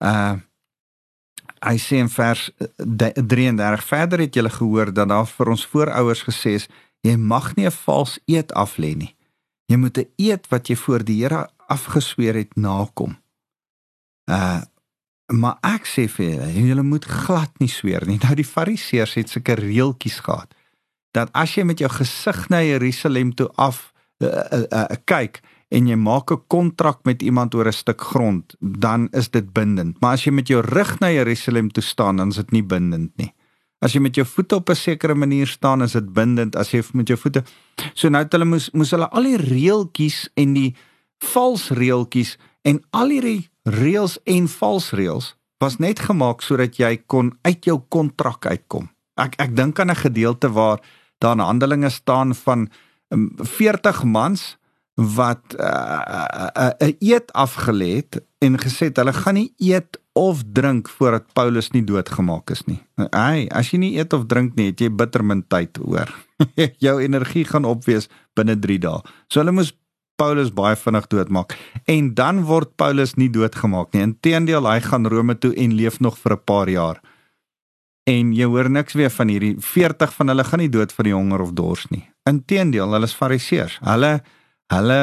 Uh 0.02 0.40
hy 1.64 1.76
sê 1.78 2.00
in 2.00 2.08
vers 2.08 2.50
33 2.76 3.84
verder 3.84 4.18
het 4.24 4.34
julle 4.34 4.50
gehoor 4.50 4.92
dat 4.92 5.08
daar 5.08 5.26
vir 5.26 5.52
ons 5.54 5.66
voorouers 5.66 6.24
gesê 6.24 6.56
is 6.60 6.68
jy 7.06 7.16
mag 7.16 7.54
nie 7.56 7.66
'n 7.66 7.78
vals 7.84 8.18
eed 8.26 8.52
af 8.52 8.76
lê 8.76 8.96
nie. 8.96 9.14
Jy 9.68 9.76
moet 9.76 9.98
'n 9.98 10.08
eed 10.16 10.48
wat 10.48 10.68
jy 10.68 10.76
voor 10.76 11.04
die 11.04 11.22
Here 11.22 11.48
afgesweer 11.68 12.34
het 12.34 12.56
nakom. 12.56 13.16
Uh 14.26 14.62
Maar 15.30 15.58
ek 15.62 15.86
sê 15.86 16.08
vir 16.10 16.26
julle, 16.26 16.46
julle 16.66 16.82
moet 16.82 17.04
glad 17.04 17.52
nie 17.62 17.68
sweer 17.68 18.02
nie. 18.06 18.18
Nou 18.24 18.34
die 18.34 18.44
Fariseërs 18.44 19.14
het 19.14 19.30
sulke 19.30 19.54
reeltjies 19.54 20.18
gehad 20.26 20.54
dat 21.14 21.30
as 21.34 21.54
jy 21.54 21.64
met 21.66 21.80
jou 21.82 21.90
gesig 21.90 22.48
na 22.50 22.60
Jerusalem 22.62 23.32
toe 23.34 23.48
af 23.58 23.92
uh, 24.22 24.28
uh, 24.28 24.62
uh, 24.70 24.84
kyk 25.04 25.40
en 25.70 25.86
jy 25.86 25.96
maak 25.96 26.30
'n 26.32 26.42
kontrak 26.46 27.04
met 27.04 27.22
iemand 27.22 27.54
oor 27.54 27.66
'n 27.66 27.72
stuk 27.72 28.00
grond, 28.00 28.56
dan 28.60 29.08
is 29.12 29.30
dit 29.30 29.52
bindend. 29.52 30.00
Maar 30.00 30.12
as 30.12 30.24
jy 30.24 30.32
met 30.32 30.48
jou 30.48 30.60
rug 30.60 30.98
na 31.00 31.10
Jerusalem 31.10 31.70
toe 31.70 31.82
staan, 31.82 32.16
dan 32.16 32.28
is 32.28 32.36
dit 32.36 32.50
nie 32.50 32.62
bindend 32.62 33.16
nie. 33.16 33.32
As 33.80 33.92
jy 33.92 34.00
met 34.00 34.14
jou 34.14 34.26
voete 34.26 34.54
op 34.54 34.68
'n 34.70 34.74
sekere 34.74 35.14
manier 35.14 35.46
staan, 35.46 35.82
is 35.82 35.92
dit 35.92 36.12
bindend. 36.12 36.56
As 36.56 36.70
jy 36.70 36.82
met 36.92 37.08
jou 37.08 37.18
voete 37.18 37.44
So 37.94 38.08
nou 38.08 38.22
het 38.22 38.32
hulle 38.32 38.44
moes 38.44 38.70
moes 38.70 38.90
hulle 38.90 39.08
al 39.08 39.22
die 39.22 39.36
reeltjies 39.36 40.28
en 40.34 40.54
die 40.54 40.74
vals 41.32 41.70
reeltjies 41.70 42.36
en 42.62 42.80
al 42.96 43.08
hierdie 43.08 43.48
reëls 43.64 44.18
en 44.24 44.48
vals 44.48 44.90
reëls 44.96 45.34
was 45.60 45.76
net 45.78 46.00
gemaak 46.00 46.42
sodat 46.42 46.78
jy 46.80 46.96
kon 47.06 47.34
uit 47.42 47.64
jou 47.64 47.80
kontrak 47.88 48.46
uitkom. 48.46 48.88
Ek 49.20 49.36
ek 49.38 49.56
dink 49.56 49.80
aan 49.80 49.90
'n 49.90 50.04
gedeelte 50.04 50.48
waar 50.48 50.80
daar 51.20 51.32
in 51.32 51.44
Handelinge 51.44 51.90
staan 51.90 52.34
van 52.34 52.68
40 53.10 54.02
um, 54.02 54.10
mans 54.10 54.56
wat 55.00 55.42
'n 55.56 55.60
uh, 55.60 56.50
uh, 56.56 56.70
uh, 56.78 56.92
eet 56.98 57.32
afgelê 57.32 57.94
het 57.96 58.20
en 58.38 58.58
gesê 58.60 58.92
het 58.92 58.96
hulle 58.96 59.12
gaan 59.12 59.34
nie 59.34 59.52
eet 59.56 60.00
of 60.12 60.42
drink 60.52 60.88
voordat 60.88 61.32
Paulus 61.32 61.70
nie 61.70 61.84
doodgemaak 61.84 62.50
is 62.50 62.64
nie. 62.66 62.80
Ai, 63.10 63.48
as 63.48 63.70
jy 63.70 63.78
nie 63.78 63.96
eet 63.96 64.12
of 64.12 64.26
drink 64.26 64.54
nie, 64.54 64.66
het 64.66 64.80
jy 64.80 64.90
bitter 64.90 65.24
min 65.24 65.44
tyd 65.48 65.78
oor. 65.80 66.10
jou 66.86 67.00
energie 67.00 67.44
gaan 67.44 67.64
opwees 67.64 68.08
binne 68.34 68.58
3 68.58 68.78
dae. 68.78 69.00
So 69.28 69.40
hulle 69.40 69.52
moes 69.52 69.72
Paulus 70.20 70.52
baie 70.52 70.76
vinnig 70.76 71.06
doodmaak 71.08 71.56
en 71.88 72.14
dan 72.14 72.44
word 72.44 72.76
Paulus 72.76 73.14
nie 73.16 73.30
doodgemaak 73.30 73.94
nie. 73.94 74.02
Inteendeel, 74.02 74.68
hy 74.68 74.80
gaan 74.80 75.08
Rome 75.08 75.38
toe 75.38 75.54
en 75.56 75.74
leef 75.74 76.00
nog 76.00 76.18
vir 76.18 76.32
'n 76.32 76.44
paar 76.44 76.68
jaar. 76.68 77.00
En 78.04 78.32
jy 78.32 78.44
hoor 78.44 78.70
niks 78.70 78.92
weer 78.92 79.10
van 79.10 79.28
hierdie 79.28 79.56
40 79.58 80.12
van 80.12 80.28
hulle 80.28 80.44
gaan 80.44 80.58
nie 80.58 80.68
dood 80.68 80.92
van 80.92 81.04
die 81.04 81.14
honger 81.14 81.40
of 81.40 81.52
dors 81.52 81.86
nie. 81.90 82.10
Inteendeel, 82.28 82.92
hulle 82.92 83.04
is 83.04 83.14
fariseërs. 83.14 83.78
Hulle 83.80 84.20
hulle 84.70 85.00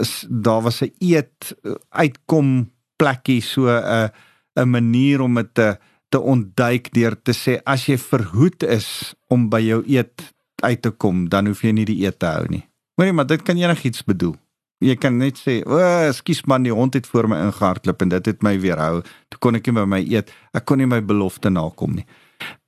is, 0.00 0.26
daar 0.28 0.62
was 0.62 0.82
'n 0.82 0.92
eet 0.98 1.54
uitkom 1.90 2.70
plekkie 2.96 3.40
so 3.42 3.68
'n 3.70 4.10
'n 4.56 4.70
manier 4.70 5.20
om 5.20 5.34
dit 5.34 5.54
te 5.54 5.78
te 6.08 6.20
ontduik 6.20 6.92
deur 6.96 7.16
te 7.22 7.34
sê 7.36 7.58
as 7.68 7.86
jy 7.86 7.98
verhoed 8.00 8.64
is 8.64 9.14
om 9.28 9.48
by 9.52 9.60
jou 9.60 9.82
eet 9.86 10.32
uit 10.64 10.82
te 10.82 10.90
kom, 10.90 11.28
dan 11.28 11.46
hoef 11.46 11.62
jy 11.62 11.72
nie 11.72 11.84
die 11.84 12.00
eet 12.04 12.18
te 12.18 12.26
hou 12.26 12.46
nie. 12.48 12.64
Hoorie, 12.96 13.12
maar 13.12 13.26
dit 13.26 13.42
kan 13.42 13.56
enigiets 13.56 14.04
bedoel. 14.04 14.34
Jy 14.80 14.94
kan 14.96 15.18
net 15.18 15.38
sê, 15.38 15.62
"O, 15.66 15.74
oh, 15.74 16.06
ekskuus 16.08 16.46
man, 16.46 16.62
die 16.62 16.72
hond 16.72 16.94
het 16.94 17.06
voor 17.06 17.28
my 17.28 17.36
ingehardloop 17.36 18.02
en 18.02 18.08
dit 18.08 18.26
het 18.26 18.42
my 18.42 18.60
weerhou. 18.60 19.02
Toe 19.28 19.38
kon 19.38 19.54
ek 19.54 19.66
nie 19.66 19.74
by 19.74 19.84
my 19.84 20.00
eet. 20.00 20.32
Ek 20.54 20.64
kon 20.64 20.78
nie 20.78 20.86
my 20.86 21.00
belofte 21.00 21.50
nakom 21.50 21.94
nie." 21.94 22.06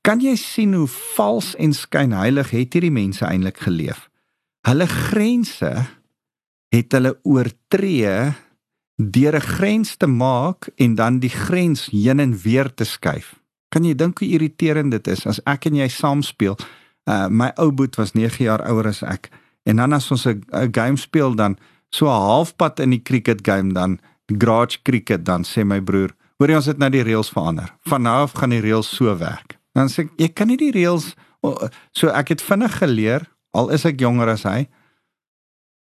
Kan 0.02 0.20
jy 0.20 0.36
sien 0.36 0.74
hoe 0.74 0.86
vals 0.86 1.54
en 1.56 1.72
skynheilig 1.72 2.50
het 2.50 2.72
hierdie 2.72 2.90
mense 2.90 3.24
eintlik 3.24 3.58
geleef? 3.58 4.09
Hulle 4.68 4.86
grense 4.86 5.72
het 6.70 6.92
hulle 6.92 7.14
oortree 7.22 8.32
deur 9.00 9.34
'n 9.36 9.40
grens 9.56 9.96
te 9.96 10.06
maak 10.06 10.68
en 10.76 10.94
dan 10.94 11.18
die 11.18 11.32
grens 11.32 11.86
heen 11.86 12.20
en 12.20 12.36
weer 12.36 12.74
te 12.74 12.84
skuif. 12.84 13.40
Kan 13.68 13.84
jy 13.84 13.94
dink 13.94 14.18
hoe 14.18 14.28
irriterend 14.28 14.90
dit 14.90 15.06
is 15.06 15.26
as 15.26 15.40
ek 15.46 15.66
en 15.66 15.74
jy 15.74 15.88
saam 15.88 16.22
speel? 16.22 16.58
Uh 17.06 17.28
my 17.28 17.52
ou 17.56 17.70
boet 17.72 17.96
was 17.96 18.12
9 18.12 18.44
jaar 18.44 18.60
ouer 18.70 18.86
as 18.86 19.02
ek. 19.02 19.30
En 19.64 19.76
dan 19.76 19.92
as 19.92 20.10
ons 20.10 20.26
'n 20.26 20.44
game 20.72 20.96
speel 20.96 21.34
dan 21.34 21.56
so 21.90 22.06
'n 22.06 22.20
halfpad 22.20 22.80
in 22.80 22.90
die 22.90 23.02
cricket 23.02 23.40
game 23.42 23.72
dan 23.72 23.98
garage 24.26 24.82
cricket 24.82 25.24
dan 25.24 25.44
sê 25.44 25.64
my 25.64 25.80
broer, 25.80 26.14
hoor 26.38 26.48
jy 26.48 26.56
ons 26.56 26.66
het 26.66 26.78
nou 26.78 26.90
die 26.90 27.02
reëls 27.02 27.30
verander. 27.30 27.74
Van 27.80 28.02
nou 28.02 28.28
gaan 28.28 28.50
die 28.50 28.60
reëls 28.60 28.96
so 28.96 29.16
werk. 29.16 29.58
Dan 29.72 29.88
sê 29.88 29.98
ek 29.98 30.10
jy 30.16 30.28
kan 30.28 30.46
nie 30.46 30.56
die 30.56 30.72
reëls 30.72 31.14
so 31.92 32.08
ek 32.08 32.28
het 32.28 32.42
vinnig 32.42 32.78
geleer 32.78 33.26
al 33.50 33.70
is 33.70 33.84
ek 33.84 34.00
jonger 34.00 34.28
as 34.28 34.44
hy. 34.48 34.68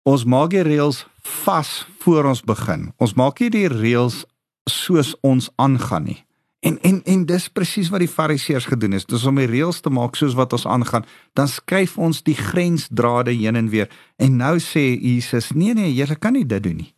Ons 0.08 0.24
maak 0.24 0.50
die 0.54 0.64
reëls 0.64 1.04
vas 1.44 1.86
voor 2.00 2.30
ons 2.32 2.42
begin. 2.42 2.90
Ons 2.98 3.14
maak 3.14 3.40
nie 3.40 3.50
die 3.52 3.68
reëls 3.68 4.24
soos 4.70 5.14
ons 5.26 5.50
aangaan 5.60 6.08
nie. 6.08 6.20
En 6.60 6.76
en 6.84 7.00
en 7.08 7.24
dis 7.24 7.48
presies 7.48 7.88
wat 7.88 8.02
die 8.04 8.10
fariseërs 8.10 8.68
gedoen 8.68 8.92
het. 8.96 9.08
Dis 9.08 9.24
om 9.28 9.38
die 9.40 9.48
reëls 9.48 9.80
te 9.80 9.92
maak 9.92 10.16
soos 10.16 10.36
wat 10.36 10.52
ons 10.52 10.66
aangaan. 10.68 11.06
Dan 11.36 11.48
skuif 11.48 11.96
ons 11.98 12.22
die 12.22 12.36
grensdrade 12.36 13.32
heen 13.32 13.56
en 13.56 13.70
weer. 13.72 13.88
En 14.16 14.36
nou 14.36 14.58
sê 14.60 14.92
Jesus: 15.00 15.52
"Nee 15.52 15.74
nee, 15.74 15.94
julle 15.94 16.16
kan 16.16 16.32
nie 16.32 16.46
dit 16.46 16.62
doen 16.62 16.76
nie. 16.76 16.94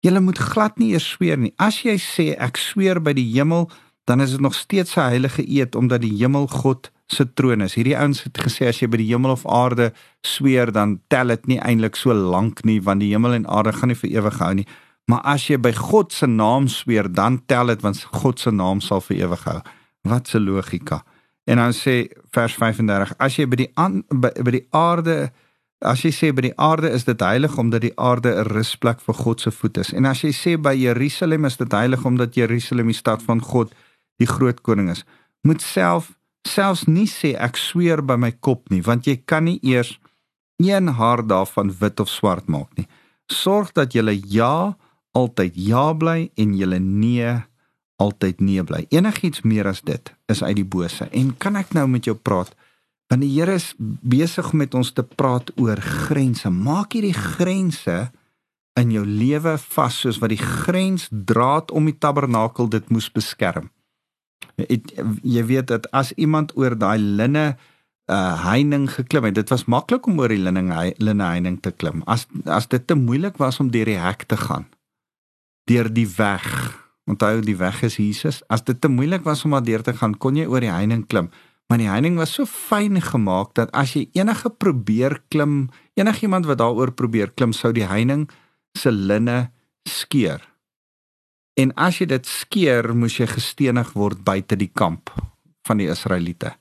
Julle 0.00 0.20
moet 0.20 0.38
glad 0.38 0.78
nie 0.78 0.92
eers 0.92 1.08
sweer 1.08 1.38
nie. 1.38 1.52
As 1.56 1.82
jy 1.82 1.96
sê 1.98 2.36
ek 2.38 2.56
sweer 2.56 3.00
by 3.02 3.12
die 3.12 3.26
hemel, 3.32 3.70
dan 4.06 4.20
is 4.20 4.30
dit 4.30 4.40
nog 4.40 4.54
steeds 4.54 4.96
'n 4.96 5.00
heilige 5.00 5.42
eed 5.42 5.74
omdat 5.74 6.00
die 6.00 6.16
hemel 6.16 6.46
God 6.46 6.90
se 7.06 7.26
troon 7.34 7.60
is. 7.60 7.76
Hierdie 7.78 7.96
ouens 7.96 8.22
het 8.26 8.38
gesê 8.42 8.66
as 8.68 8.80
jy 8.82 8.88
by 8.90 8.98
die 9.00 9.08
hemel 9.12 9.36
of 9.36 9.46
aarde 9.46 9.92
sweer, 10.26 10.72
dan 10.72 10.98
tel 11.08 11.34
dit 11.34 11.46
nie 11.46 11.60
eintlik 11.62 11.96
so 11.96 12.14
lank 12.14 12.64
nie 12.64 12.80
want 12.82 13.00
die 13.00 13.12
hemel 13.12 13.36
en 13.38 13.46
aarde 13.46 13.72
gaan 13.76 13.92
nie 13.92 13.98
vir 13.98 14.10
ewig 14.18 14.38
hou 14.42 14.52
nie. 14.54 14.66
Maar 15.06 15.22
as 15.36 15.46
jy 15.46 15.58
by 15.62 15.72
God 15.72 16.12
se 16.12 16.26
naam 16.26 16.66
sweer, 16.68 17.06
dan 17.12 17.38
tel 17.46 17.70
dit 17.70 17.82
want 17.82 18.02
God 18.22 18.42
se 18.42 18.50
naam 18.50 18.80
sal 18.82 19.00
vir 19.00 19.26
ewig 19.26 19.44
hou. 19.46 19.60
Wat 20.02 20.34
'n 20.34 20.42
logika. 20.42 21.04
En 21.46 21.56
dan 21.56 21.72
sê 21.72 22.10
vers 22.34 22.54
35, 22.54 23.14
as 23.18 23.36
jy 23.36 23.46
by 23.46 23.56
die 23.56 23.70
an, 23.76 24.02
by, 24.10 24.30
by 24.42 24.50
die 24.50 24.66
aarde 24.70 25.30
as 25.84 26.00
jy 26.04 26.10
sê 26.10 26.30
by 26.32 26.46
die 26.48 26.56
aarde 26.56 26.88
is 26.90 27.04
dit 27.04 27.20
heilig 27.20 27.58
omdat 27.60 27.82
die 27.84 27.92
aarde 28.00 28.32
'n 28.32 28.48
rusplek 28.48 29.00
vir 29.00 29.14
God 29.14 29.40
se 29.40 29.50
voet 29.50 29.78
is. 29.78 29.92
En 29.92 30.04
as 30.06 30.22
jy 30.22 30.32
sê 30.32 30.56
by 30.60 30.74
Jerusalem 30.74 31.44
is 31.44 31.56
dit 31.56 31.72
heilig 31.72 32.04
omdat 32.04 32.34
Jerusalem 32.34 32.86
die 32.86 32.94
stad 32.94 33.22
van 33.22 33.40
God, 33.40 33.74
die 34.18 34.26
groot 34.26 34.60
koning 34.62 34.90
is. 34.90 35.04
Moet 35.42 35.62
self 35.62 36.15
selfs 36.46 36.86
nie 36.86 37.08
sê 37.10 37.34
ek 37.36 37.58
sweer 37.60 38.02
by 38.02 38.16
my 38.20 38.32
kop 38.40 38.70
nie, 38.70 38.82
want 38.82 39.06
jy 39.06 39.18
kan 39.24 39.46
nie 39.48 39.58
eers 39.62 39.96
een 40.62 40.88
haar 40.98 41.22
daarvan 41.26 41.72
wit 41.80 42.00
of 42.00 42.08
swart 42.08 42.48
maak 42.48 42.70
nie. 42.78 42.86
Sorg 43.26 43.72
dat 43.76 43.94
jy 43.94 44.20
ja 44.30 44.76
altyd 45.16 45.56
ja 45.56 45.92
bly 45.92 46.30
en 46.36 46.54
julle 46.56 46.78
nee 46.78 47.34
altyd 47.96 48.40
nee 48.40 48.62
bly. 48.64 48.84
Enigiets 48.92 49.42
meer 49.42 49.68
as 49.68 49.82
dit 49.82 50.12
is 50.32 50.42
uit 50.42 50.56
die 50.56 50.68
bose. 50.68 51.08
En 51.12 51.32
kan 51.36 51.56
ek 51.56 51.72
nou 51.76 51.86
met 51.88 52.04
jou 52.04 52.16
praat? 52.16 52.52
Want 53.08 53.22
die 53.22 53.30
Here 53.32 53.54
is 53.54 53.72
besig 53.78 54.50
om 54.52 54.60
met 54.60 54.74
ons 54.74 54.92
te 54.92 55.02
praat 55.02 55.52
oor 55.60 55.80
grense. 55.80 56.50
Maak 56.50 56.96
hierdie 56.96 57.14
grense 57.16 58.10
in 58.76 58.92
jou 58.92 59.04
lewe 59.06 59.56
vas 59.72 60.00
soos 60.02 60.18
wat 60.20 60.34
die 60.34 60.42
grensdraad 60.42 61.72
om 61.72 61.86
die 61.88 61.96
tabernakel 61.96 62.68
dit 62.68 62.90
moes 62.92 63.08
beskerm. 63.12 63.70
Het, 64.56 64.92
jy 65.22 65.44
weet 65.44 65.66
dat 65.68 65.90
as 65.92 66.12
iemand 66.16 66.54
oor 66.56 66.76
daai 66.78 66.98
linne 66.98 67.56
uh 68.06 68.44
heining 68.46 68.86
geklim 68.90 69.24
het, 69.26 69.34
dit 69.34 69.50
was 69.50 69.66
maklik 69.66 70.06
om 70.06 70.20
oor 70.22 70.30
die 70.30 70.38
linne 70.38 70.92
linne 71.02 71.26
heining 71.26 71.58
te 71.60 71.72
klim. 71.74 72.04
As 72.06 72.26
as 72.44 72.68
dit 72.70 72.86
te 72.86 72.94
moeilik 72.94 73.36
was 73.42 73.60
om 73.60 73.70
deur 73.74 73.88
die 73.90 73.98
hek 73.98 74.22
te 74.30 74.38
gaan, 74.38 74.68
deur 75.66 75.90
die 75.92 76.08
weg. 76.16 76.46
Onthou 77.06 77.40
die 77.42 77.56
weg 77.58 77.82
is 77.86 77.98
Jesus. 78.02 78.42
As 78.50 78.64
dit 78.66 78.80
te 78.80 78.88
moeilik 78.90 79.22
was 79.26 79.44
om 79.46 79.54
daardeur 79.54 79.82
te 79.82 79.94
gaan, 79.94 80.16
kon 80.18 80.38
jy 80.38 80.46
oor 80.46 80.62
die 80.62 80.72
heining 80.72 81.04
klim. 81.06 81.30
Maar 81.66 81.82
die 81.82 81.90
heining 81.90 82.18
was 82.18 82.34
so 82.34 82.46
fyn 82.46 82.98
gemaak 83.02 83.54
dat 83.58 83.70
as 83.74 83.94
jy 83.94 84.06
enige 84.14 84.50
probeer 84.50 85.18
klim, 85.30 85.68
enigiemand 85.98 86.46
wat 86.46 86.58
daaroor 86.62 86.92
probeer 86.94 87.32
klim, 87.34 87.54
sou 87.54 87.72
die 87.74 87.86
heining 87.86 88.28
se 88.78 88.90
linne 88.90 89.50
skeur. 89.86 90.42
En 91.56 91.72
as 91.74 92.00
jy 92.00 92.06
dit 92.06 92.26
skeur, 92.26 92.92
moes 92.94 93.16
jy 93.16 93.26
gestenig 93.26 93.92
word 93.96 94.24
buite 94.24 94.56
die 94.56 94.70
kamp 94.72 95.10
van 95.66 95.80
die 95.80 95.88
Israeliete. 95.88 96.52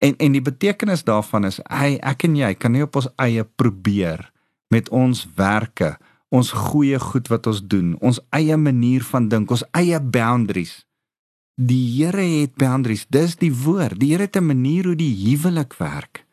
En 0.00 0.16
en 0.16 0.32
die 0.32 0.44
betekenis 0.44 1.04
daarvan 1.04 1.44
is, 1.44 1.60
hy 1.68 1.96
ek 2.02 2.24
en 2.24 2.36
jy 2.36 2.54
kan 2.54 2.72
nie 2.72 2.84
op 2.84 2.96
ons 2.96 3.08
eie 3.22 3.44
probeer 3.44 4.30
met 4.72 4.88
ons 4.88 5.26
werke 5.36 5.96
ons 6.34 6.50
goeie 6.50 6.98
goed 7.00 7.28
wat 7.30 7.46
ons 7.46 7.62
doen, 7.62 7.94
ons 8.02 8.18
eie 8.34 8.56
manier 8.58 9.04
van 9.06 9.28
dink, 9.30 9.50
ons 9.50 9.64
eie 9.78 10.00
boundaries. 10.00 10.82
Die 11.56 11.86
Here 11.96 12.24
het 12.42 12.56
boundaries. 12.60 13.06
Dis 13.08 13.38
die 13.40 13.52
woord. 13.52 14.00
Die 14.00 14.12
Here 14.12 14.26
het 14.26 14.36
'n 14.36 14.44
manier 14.44 14.84
hoe 14.84 14.96
die 14.96 15.14
huwelik 15.24 15.72
werk. 15.78 16.26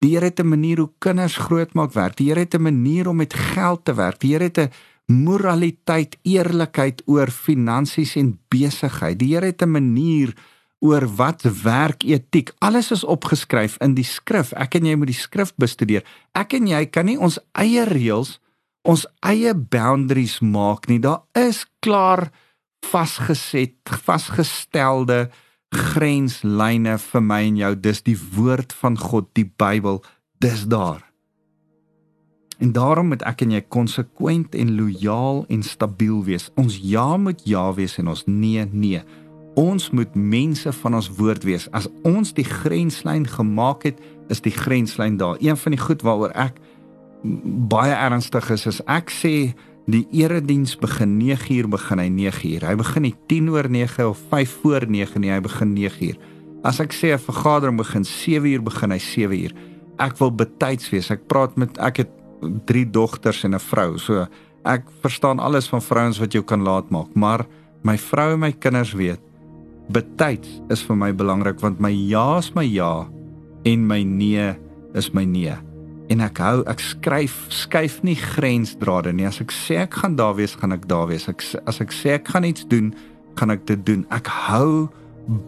Die 0.00 0.14
Here 0.14 0.24
het 0.24 0.40
'n 0.40 0.48
manier 0.48 0.78
hoe 0.78 0.90
kinders 0.98 1.36
grootmaak 1.36 1.92
werk. 1.92 2.16
Die 2.16 2.28
Here 2.28 2.40
het 2.40 2.54
'n 2.54 2.62
manier 2.62 3.08
om 3.08 3.16
met 3.16 3.34
geld 3.34 3.84
te 3.84 3.94
werk. 3.94 4.20
Die 4.20 4.32
Here 4.32 4.44
het 4.44 4.58
'n 4.58 4.70
moraliteit, 5.12 6.16
eerlikheid 6.22 7.02
oor 7.06 7.30
finansies 7.30 8.16
en 8.16 8.38
besigheid. 8.48 9.18
Die 9.18 9.34
Here 9.34 9.46
het 9.46 9.62
'n 9.62 9.70
manier 9.70 10.34
oor 10.80 11.06
wat 11.16 11.42
werk 11.42 12.02
etiek. 12.02 12.52
Alles 12.58 12.90
is 12.90 13.04
opgeskryf 13.04 13.76
in 13.80 13.94
die 13.94 14.04
skrif. 14.04 14.52
Ek 14.52 14.74
en 14.74 14.86
jy 14.86 14.96
moet 14.96 15.06
die 15.06 15.14
skrif 15.14 15.52
bestudeer. 15.56 16.02
Ek 16.34 16.52
en 16.52 16.66
jy 16.66 16.86
kan 16.86 17.06
nie 17.06 17.18
ons 17.18 17.38
eie 17.52 17.84
reëls 17.84 18.40
ons 18.82 19.04
eie 19.26 19.54
boundaries 19.54 20.40
maak 20.42 20.88
nie. 20.90 21.00
Daar 21.02 21.22
is 21.38 21.64
klaar 21.84 22.30
vasgeset, 22.86 23.78
vasgestelde 23.86 25.28
grenslyne 25.72 26.98
vir 27.00 27.24
my 27.24 27.40
en 27.48 27.60
jou. 27.62 27.72
Dis 27.78 28.02
die 28.06 28.18
woord 28.18 28.74
van 28.82 28.98
God, 28.98 29.30
die 29.38 29.46
Bybel, 29.46 30.02
dis 30.42 30.66
daar. 30.70 31.04
En 32.62 32.70
daarom 32.72 33.08
moet 33.10 33.24
ek 33.26 33.42
en 33.42 33.56
jy 33.56 33.60
konsekwent 33.74 34.54
en 34.54 34.76
lojaal 34.78 35.42
en 35.50 35.64
stabiel 35.66 36.20
wees. 36.22 36.46
Ons 36.54 36.76
ja 36.78 37.16
moet 37.18 37.40
ja 37.48 37.64
wees 37.74 37.96
en 37.98 38.12
ons 38.12 38.22
nee 38.30 38.62
nee. 38.70 39.00
Ons 39.58 39.90
moet 39.90 40.14
mense 40.14 40.70
van 40.78 40.94
ons 40.94 41.08
woord 41.18 41.42
wees. 41.44 41.66
As 41.74 41.88
ons 42.06 42.30
die 42.36 42.46
grenslyn 42.46 43.26
gemaak 43.26 43.88
het, 43.90 43.98
is 44.30 44.44
die 44.46 44.54
grenslyn 44.54 45.18
daar. 45.18 45.42
Een 45.42 45.58
van 45.58 45.74
die 45.74 45.82
goed 45.82 46.06
waaroor 46.06 46.36
ek 46.38 46.62
baie 47.72 47.98
ernstig 47.98 48.46
is 48.54 48.68
is 48.70 48.80
ek 48.86 49.10
sê 49.10 49.34
die 49.90 50.06
erediens 50.14 50.76
begin 50.78 51.18
9uur 51.18 51.66
begin 51.74 51.98
hy 51.98 52.08
9uur. 52.14 52.70
Hy 52.70 52.78
begin 52.78 53.08
nie 53.08 53.14
10 53.26 53.52
oor 53.56 53.72
9 53.74 54.08
of 54.14 54.22
5 54.30 54.56
voor 54.62 54.86
9 54.86 55.20
nie, 55.20 55.34
hy 55.34 55.42
begin 55.42 55.74
9uur. 55.74 56.16
As 56.62 56.78
ek 56.78 56.94
sê 56.94 57.10
'n 57.10 57.18
vergadering 57.18 57.76
begin 57.76 58.06
7uur 58.06 58.62
begin 58.62 58.90
hy 58.94 59.02
7uur. 59.02 59.52
Ek 59.98 60.18
wil 60.18 60.30
betyds 60.30 60.90
wees. 60.90 61.10
Ek 61.10 61.26
praat 61.26 61.56
met 61.56 61.78
ek 61.78 61.96
het 61.96 62.21
3 62.64 62.90
dogters 62.90 63.44
en 63.44 63.54
'n 63.54 63.60
vrou. 63.60 63.98
So 63.98 64.26
ek 64.64 64.82
verstaan 65.00 65.38
alles 65.38 65.68
van 65.68 65.82
vrouens 65.82 66.18
wat 66.18 66.32
jou 66.32 66.44
kan 66.44 66.62
laat 66.62 66.90
maak, 66.90 67.14
maar 67.14 67.46
my 67.82 67.98
vrou 67.98 68.32
en 68.32 68.38
my 68.38 68.52
kinders 68.52 68.92
weet 68.92 69.20
betyds 69.90 70.60
is 70.70 70.82
vir 70.86 70.96
my 70.96 71.12
belangrik 71.12 71.60
want 71.60 71.80
my 71.80 71.90
ja 71.90 72.38
is 72.38 72.52
my 72.54 72.64
ja 72.64 73.08
en 73.68 73.86
my 73.86 74.02
nee 74.02 74.54
is 74.94 75.12
my 75.14 75.24
nee. 75.24 75.54
En 76.10 76.20
ek 76.20 76.40
hou 76.42 76.62
ek 76.68 76.82
skryf 76.84 77.36
skuif 77.52 78.00
nie 78.04 78.16
grensdrade 78.18 79.12
nie. 79.14 79.26
As 79.28 79.40
ek 79.40 79.54
sê 79.54 79.78
ek 79.84 80.02
gaan 80.02 80.16
daar 80.18 80.34
wees 80.36 80.56
gaan 80.58 80.74
ek 80.74 80.88
daar 80.90 81.08
wees. 81.08 81.28
Ek 81.30 81.40
as 81.66 81.80
ek 81.80 81.94
sê 81.94 82.16
ek 82.18 82.32
gaan 82.34 82.44
iets 82.44 82.66
doen 82.68 82.92
gaan 83.40 83.54
ek 83.54 83.64
dit 83.70 83.86
doen. 83.86 84.04
Ek 84.12 84.28
hou 84.50 84.90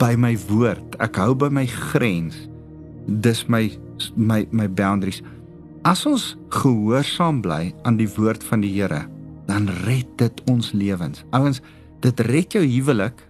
by 0.01 0.15
my 0.17 0.33
woord. 0.49 0.97
Ek 1.05 1.19
hou 1.21 1.35
by 1.37 1.51
my 1.53 1.67
grens. 1.67 2.47
Dis 3.05 3.45
my 3.51 3.67
my 4.17 4.45
my 4.55 4.69
boundaries 4.71 5.21
as 5.85 6.07
ons 6.07 6.37
gehoorsaam 6.49 7.43
bly 7.43 7.75
aan 7.85 7.97
die 7.97 8.09
woord 8.17 8.45
van 8.45 8.61
die 8.61 8.73
Here 8.73 9.05
dan 9.47 9.69
red 9.85 10.09
dit 10.17 10.45
ons 10.51 10.73
lewens 10.73 11.25
ouens 11.33 11.61
dit 12.01 12.21
red 12.21 12.53
jou 12.53 12.65
huwelik 12.65 13.21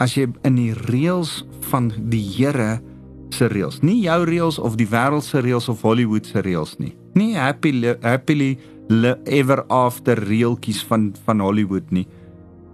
as 0.00 0.16
jy 0.16 0.30
in 0.48 0.56
die 0.56 0.72
reëls 0.88 1.42
van 1.68 1.92
die 2.12 2.24
Here 2.24 2.80
se 3.34 3.48
reëls, 3.50 3.80
nie 3.86 4.00
jou 4.04 4.22
reëls 4.28 4.58
of 4.62 4.76
die 4.80 4.88
wêreld 4.90 5.26
se 5.26 5.42
reëls 5.44 5.68
of 5.70 5.84
Hollywood 5.86 6.26
se 6.26 6.42
reëls 6.44 6.76
nie. 6.80 6.94
Nie 7.18 7.34
happy 7.38 7.72
happily 8.02 8.56
ever 9.26 9.64
after 9.70 10.18
reeltjies 10.18 10.82
van 10.88 11.10
van 11.26 11.44
Hollywood 11.44 11.92
nie. 11.94 12.06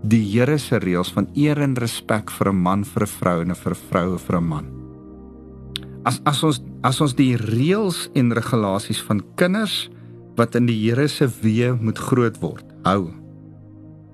Die 0.06 0.22
Here 0.30 0.58
se 0.58 0.80
reëls 0.80 1.12
van 1.16 1.28
eer 1.34 1.60
en 1.60 1.76
respek 1.76 2.30
vir 2.30 2.52
'n 2.52 2.62
man 2.62 2.84
vir 2.84 3.02
'n 3.02 3.14
vrou 3.18 3.40
en 3.42 3.54
vir 3.54 3.72
'n 3.72 3.82
vrou 3.90 4.18
vir 4.18 4.36
'n 4.36 4.48
man. 4.48 4.75
As 6.06 6.20
as 6.28 6.42
ons 6.46 6.62
as 6.86 7.00
ons 7.02 7.16
die 7.18 7.34
reëls 7.40 8.06
en 8.14 8.34
regulasies 8.36 9.02
van 9.08 9.24
kinders 9.40 9.88
wat 10.38 10.54
in 10.54 10.68
die 10.68 10.78
Here 10.84 11.08
se 11.10 11.26
weë 11.26 11.74
moet 11.80 11.98
groot 11.98 12.36
word, 12.42 12.66
hou. 12.86 13.10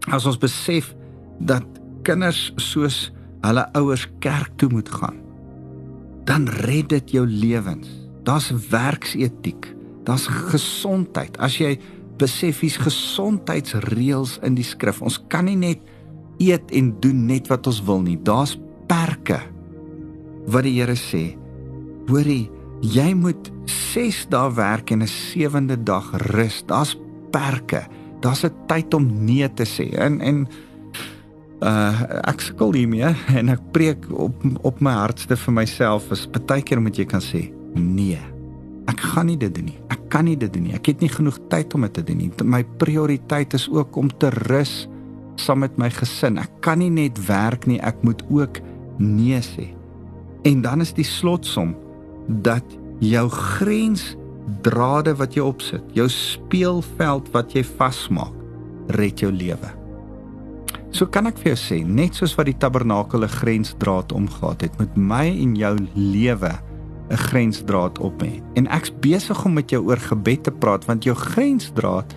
As 0.09 0.25
ons 0.27 0.41
besef 0.41 0.95
dat 1.43 1.67
kinders 2.07 2.51
soos 2.57 3.11
hulle 3.43 3.67
ouers 3.77 4.07
kerk 4.23 4.57
toe 4.57 4.71
moet 4.73 4.89
gaan 4.89 5.23
dan 6.25 6.47
red 6.47 6.89
dit 6.89 7.11
jou 7.11 7.27
lewens. 7.27 7.89
Daar's 8.23 8.53
werksetiek, 8.71 9.67
daar's 10.07 10.27
gesondheid. 10.27 11.37
As 11.43 11.59
jy 11.59 11.75
besef 12.21 12.63
hier's 12.63 12.79
gesondheidsreëls 12.79 14.39
in 14.47 14.57
die 14.59 14.67
skrif. 14.67 15.03
Ons 15.03 15.19
kan 15.33 15.49
nie 15.49 15.59
net 15.59 15.83
eet 16.43 16.71
en 16.75 16.93
doen 17.03 17.27
net 17.27 17.51
wat 17.51 17.67
ons 17.67 17.83
wil 17.87 18.03
nie. 18.05 18.19
Daar's 18.23 18.55
perke. 18.91 19.41
Wat 20.47 20.67
die 20.67 20.77
Here 20.79 20.95
sê, 20.99 21.33
hoorie, 22.09 22.51
jy 22.83 23.13
moet 23.15 23.51
6 23.93 24.27
dae 24.33 24.51
werk 24.55 24.91
en 24.91 25.03
'n 25.03 25.09
7de 25.09 25.83
dag 25.83 26.13
rus. 26.33 26.63
Daar's 26.67 26.97
perke. 27.31 27.87
Daar's 28.21 28.45
'n 28.45 28.55
tyd 28.67 28.95
om 28.95 29.25
nee 29.25 29.49
te 29.55 29.65
sê. 29.65 29.95
En 29.97 30.21
en 30.21 30.47
uh 31.63 32.03
ek 32.27 32.41
sukkel 32.41 32.73
hiermee 32.73 33.15
en 33.39 33.49
ek 33.49 33.61
preek 33.73 34.07
op 34.11 34.35
op 34.63 34.81
my 34.81 34.93
hartste 34.93 35.37
vir 35.37 35.55
myself 35.55 36.11
is 36.11 36.27
baie 36.47 36.63
keer 36.63 36.81
moet 36.83 36.97
jy 36.97 37.05
kan 37.05 37.23
sê 37.23 37.53
nee. 37.75 38.19
Ek 38.91 39.01
gaan 39.01 39.27
nie 39.27 39.39
dit 39.39 39.55
doen 39.55 39.65
nie. 39.65 39.79
Ek 39.89 40.09
kan 40.11 40.25
nie 40.25 40.37
dit 40.37 40.53
doen 40.53 40.63
nie. 40.63 40.75
Ek 40.75 40.87
het 40.87 41.01
nie 41.01 41.09
genoeg 41.09 41.39
tyd 41.49 41.75
om 41.75 41.87
dit 41.87 41.95
te 41.95 42.03
doen 42.03 42.19
nie. 42.19 42.31
My 42.43 42.65
prioriteit 42.65 43.55
is 43.55 43.69
ook 43.71 43.97
om 43.97 44.11
te 44.11 44.31
rus 44.49 44.89
saam 45.37 45.63
met 45.63 45.79
my 45.79 45.89
gesin. 45.91 46.39
Ek 46.43 46.51
kan 46.61 46.79
nie 46.83 46.91
net 46.91 47.19
werk 47.27 47.67
nie, 47.67 47.79
ek 47.81 48.03
moet 48.03 48.23
ook 48.29 48.59
nee 48.99 49.39
sê. 49.41 49.71
En 50.45 50.63
dan 50.63 50.83
is 50.83 50.93
die 50.93 51.07
slotsom 51.07 51.77
dat 52.27 52.65
jou 53.03 53.29
grensdrade 53.29 55.15
wat 55.19 55.37
jy 55.37 55.43
opsit, 55.43 55.85
jou 55.97 56.09
speelveld 56.09 57.31
wat 57.35 57.55
jy 57.57 57.65
vasmaak, 57.65 58.35
red 58.99 59.23
jou 59.23 59.33
lewe. 59.33 59.73
So 60.93 61.09
kan 61.09 61.27
ek 61.27 61.39
vir 61.41 61.55
jou 61.55 61.61
sê, 61.61 61.79
net 61.89 62.19
soos 62.19 62.35
wat 62.37 62.51
die 62.51 62.59
tabernakel 62.59 63.25
'n 63.25 63.37
grensdraad 63.41 64.13
omgehad 64.13 64.61
het 64.61 64.79
met 64.79 64.97
my 64.97 65.27
en 65.27 65.57
jou 65.57 65.77
lewe 65.95 66.53
'n 67.11 67.17
grensdraad 67.17 67.99
op 67.99 68.23
hê. 68.23 68.43
En 68.55 68.67
ek's 68.69 68.93
besig 69.01 69.45
om 69.45 69.53
met 69.53 69.71
jou 69.71 69.83
oor 69.85 69.97
gebed 69.97 70.45
te 70.45 70.51
praat 70.51 70.85
want 70.85 71.05
jou 71.05 71.17
grensdraad 71.17 72.15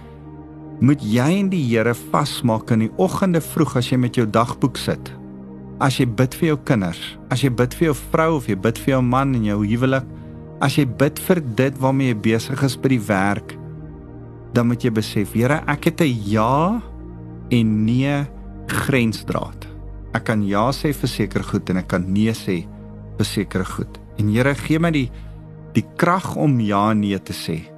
moet 0.79 1.01
jy 1.01 1.39
en 1.39 1.49
die 1.49 1.63
Here 1.63 1.93
vasmaak 1.93 2.71
in 2.71 2.79
die 2.79 2.91
oggende 2.97 3.41
vroeg 3.41 3.77
as 3.77 3.89
jy 3.89 3.97
met 3.97 4.15
jou 4.15 4.25
dagboek 4.29 4.77
sit. 4.77 5.11
As 5.83 5.99
jy 5.99 6.05
bid 6.07 6.35
vir 6.39 6.53
jou 6.53 6.57
kinders, 6.67 7.01
as 7.33 7.43
jy 7.43 7.51
bid 7.51 7.73
vir 7.75 7.89
jou 7.89 7.95
vrou 8.13 8.37
of 8.37 8.47
jy 8.47 8.55
bid 8.55 8.79
vir 8.79 8.95
jou 8.95 9.01
man 9.03 9.35
in 9.35 9.43
jou 9.49 9.59
huwelik, 9.63 10.05
as 10.63 10.77
jy 10.79 10.85
bid 10.87 11.19
vir 11.27 11.41
dit 11.59 11.81
waarmee 11.83 12.13
jy 12.13 12.19
besig 12.29 12.63
is 12.63 12.77
by 12.79 12.93
die 12.93 13.03
werk, 13.09 13.55
dan 14.55 14.69
moet 14.69 14.85
jy 14.85 14.93
besef, 14.95 15.33
Here, 15.35 15.59
ek 15.67 15.91
het 15.91 16.01
'n 16.01 16.15
ja 16.31 16.81
en 17.51 17.85
nee 17.85 18.25
grensdraad. 18.67 19.67
Ek 20.13 20.23
kan 20.23 20.41
ja 20.47 20.71
sê 20.71 20.93
vir 20.93 21.09
seker 21.09 21.43
goed 21.43 21.69
en 21.69 21.77
ek 21.77 21.87
kan 21.87 22.13
nee 22.13 22.31
sê 22.31 22.65
vir 23.17 23.25
seker 23.25 23.65
goed. 23.65 23.99
En 24.17 24.29
Here, 24.29 24.55
gee 24.55 24.79
my 24.79 24.91
die 24.91 25.11
die 25.73 25.85
krag 25.97 26.37
om 26.37 26.59
ja 26.59 26.91
en 26.91 27.01
nee 27.01 27.19
te 27.19 27.33
sê 27.33 27.75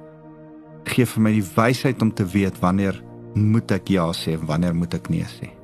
gee 0.88 1.06
vir 1.06 1.22
my 1.22 1.32
die 1.36 1.44
wysheid 1.44 2.02
om 2.02 2.10
te 2.14 2.26
weet 2.26 2.58
wanneer 2.62 2.98
moet 3.34 3.70
ek 3.76 3.92
ja 3.92 4.08
sê 4.16 4.34
en 4.38 4.46
wanneer 4.48 4.74
moet 4.74 4.94
ek 4.98 5.10
nee 5.12 5.26
sê. 5.28 5.57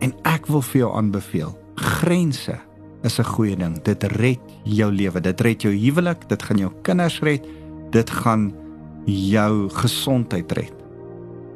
En 0.00 0.14
ek 0.24 0.46
wil 0.46 0.62
vir 0.62 0.80
jou 0.80 0.92
aanbeveel, 0.96 1.52
grense 1.74 2.58
is 3.04 3.18
'n 3.18 3.24
goeie 3.24 3.56
ding. 3.56 3.82
Dit 3.82 4.02
red 4.02 4.40
jou 4.64 4.90
lewe, 4.92 5.20
dit 5.20 5.40
red 5.40 5.62
jou 5.62 5.72
huwelik, 5.72 6.28
dit 6.28 6.42
gaan 6.42 6.58
jou 6.58 6.72
kinders 6.82 7.20
red, 7.20 7.46
dit 7.90 8.10
gaan 8.10 8.52
jou 9.04 9.68
gesondheid 9.68 10.52
red. 10.52 10.72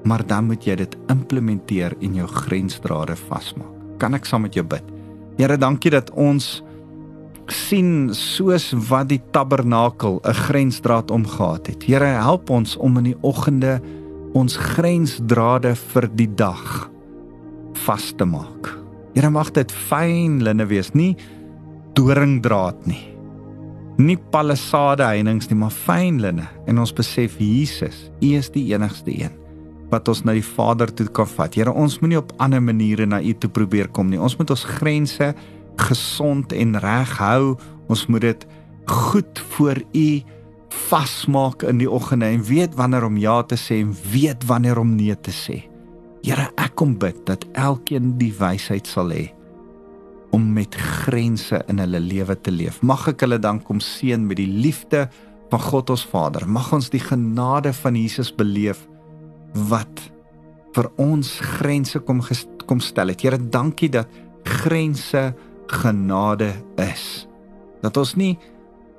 Maar 0.05 0.27
dan 0.27 0.47
moet 0.47 0.65
jy 0.65 0.75
dit 0.75 0.97
implementeer 1.09 1.95
en 2.01 2.15
jou 2.15 2.27
grensdrade 2.27 3.17
vasmaak. 3.17 3.73
Kan 3.99 4.15
ek 4.15 4.25
saam 4.25 4.43
met 4.43 4.55
jou 4.55 4.65
bid? 4.65 4.85
Here, 5.37 5.57
dankie 5.57 5.91
dat 5.91 6.11
ons 6.11 6.63
sien 7.47 8.15
soos 8.15 8.73
wat 8.89 9.09
die 9.09 9.23
tabernakel 9.33 10.21
'n 10.25 10.35
grensdraad 10.35 11.11
omgehad 11.11 11.67
het. 11.67 11.83
Here, 11.83 12.05
help 12.05 12.51
ons 12.51 12.77
om 12.77 12.97
in 12.99 13.05
die 13.05 13.19
oggende 13.21 13.81
ons 14.35 14.57
grensdrade 14.57 15.75
vir 15.75 16.09
die 16.15 16.35
dag 16.35 16.91
vas 17.89 18.13
te 18.13 18.27
maak. 18.29 18.73
Here, 19.15 19.31
mag 19.33 19.51
dit 19.57 19.73
fyn 19.89 20.43
linne 20.45 20.67
wees, 20.69 20.93
nie 20.95 21.15
doringdraad 21.97 22.85
nie. 22.87 23.01
Nie 23.99 24.19
palissade 24.31 25.07
heininge 25.09 25.49
nie, 25.51 25.59
maar 25.59 25.75
fyn 25.75 26.21
linne. 26.23 26.47
En 26.71 26.79
ons 26.79 26.93
besef 26.95 27.39
Jesus, 27.43 28.07
U 28.23 28.33
is 28.39 28.53
die 28.55 28.69
enigste 28.75 29.15
een 29.17 29.35
wat 29.89 30.05
ons 30.13 30.21
na 30.29 30.35
die 30.37 30.45
Vader 30.45 30.91
toe 30.93 31.07
kan 31.17 31.25
vat. 31.31 31.55
Here, 31.57 31.73
ons 31.73 31.95
moenie 32.03 32.19
op 32.21 32.35
ander 32.45 32.61
maniere 32.61 33.07
na 33.09 33.23
U 33.25 33.33
toe 33.41 33.49
probeer 33.49 33.89
kom 33.97 34.11
nie. 34.13 34.21
Ons 34.21 34.37
moet 34.37 34.51
ons 34.53 34.65
grense 34.77 35.31
gesond 35.81 36.53
en 36.53 36.77
reg 36.83 37.15
hou. 37.23 37.55
Ons 37.89 38.03
moet 38.13 38.27
dit 38.27 38.45
goed 38.85 39.41
voor 39.55 39.81
U 39.81 40.09
vasmaak 40.91 41.65
in 41.65 41.81
die 41.81 41.89
oggende 41.89 42.29
en 42.29 42.45
weet 42.45 42.77
wanneer 42.77 43.09
om 43.09 43.17
ja 43.17 43.41
te 43.49 43.57
sê 43.57 43.81
en 43.81 43.97
weet 44.13 44.45
wanneer 44.45 44.77
om 44.85 44.93
nee 44.93 45.17
te 45.17 45.33
sê. 45.33 45.63
Here, 46.23 46.49
ek 46.59 46.75
kom 46.79 46.97
bid 46.99 47.21
dat 47.29 47.47
elkeen 47.59 48.17
die 48.21 48.33
wysheid 48.39 48.89
sal 48.91 49.13
hê 49.15 49.29
om 50.35 50.45
met 50.53 50.75
grense 50.77 51.63
in 51.73 51.81
hulle 51.81 52.01
lewe 52.05 52.37
te 52.37 52.53
leef. 52.53 52.83
Mag 52.85 53.07
ek 53.15 53.25
hulle 53.25 53.39
dan 53.41 53.63
kom 53.65 53.81
seën 53.81 54.27
met 54.29 54.37
die 54.41 54.51
liefde 54.51 55.07
van 55.49 55.63
God 55.63 55.95
ons 55.95 56.05
Vader. 56.11 56.45
Mag 56.45 56.69
ons 56.77 56.91
die 56.93 57.01
genade 57.01 57.73
van 57.81 57.97
Jesus 57.97 58.31
beleef 58.35 58.83
wat 59.71 60.03
vir 60.77 60.91
ons 61.01 61.39
grense 61.59 62.01
kom 62.05 62.21
kom 62.69 62.83
stel 62.85 63.15
het. 63.15 63.25
Here, 63.25 63.39
dankie 63.41 63.89
dat 63.89 64.13
grense 64.45 65.31
genade 65.73 66.53
is. 66.77 67.25
Dat 67.81 67.97
ons 67.97 68.13
nie 68.21 68.35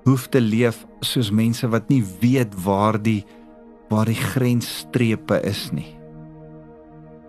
hoef 0.08 0.25
te 0.34 0.41
leef 0.41 0.82
soos 1.05 1.29
mense 1.29 1.67
wat 1.69 1.89
nie 1.93 2.01
weet 2.21 2.55
waar 2.65 2.97
die 2.97 3.21
waar 3.89 4.10
die 4.10 4.17
grensstrepe 4.17 5.39
is 5.49 5.69
nie. 5.73 5.98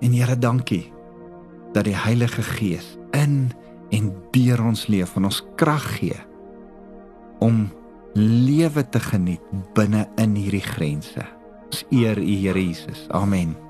En 0.01 0.13
Here, 0.13 0.39
dankie 0.39 0.93
dat 1.73 1.85
die 1.85 1.97
Heilige 1.97 2.43
Gees 2.43 2.97
in 3.11 3.51
en 3.91 4.13
deur 4.31 4.65
ons 4.65 4.87
leef 4.87 5.17
en 5.17 5.27
ons 5.29 5.43
krag 5.59 5.87
gee 5.99 6.19
om 7.41 7.69
lewe 8.15 8.85
te 8.89 9.01
geniet 9.01 9.43
binne 9.75 10.07
in 10.21 10.35
hierdie 10.35 10.65
grense. 10.65 11.25
Ons 11.71 11.85
eer 11.95 12.19
U 12.19 12.37
Here 12.43 12.67
Jesus. 12.67 13.07
Amen. 13.15 13.70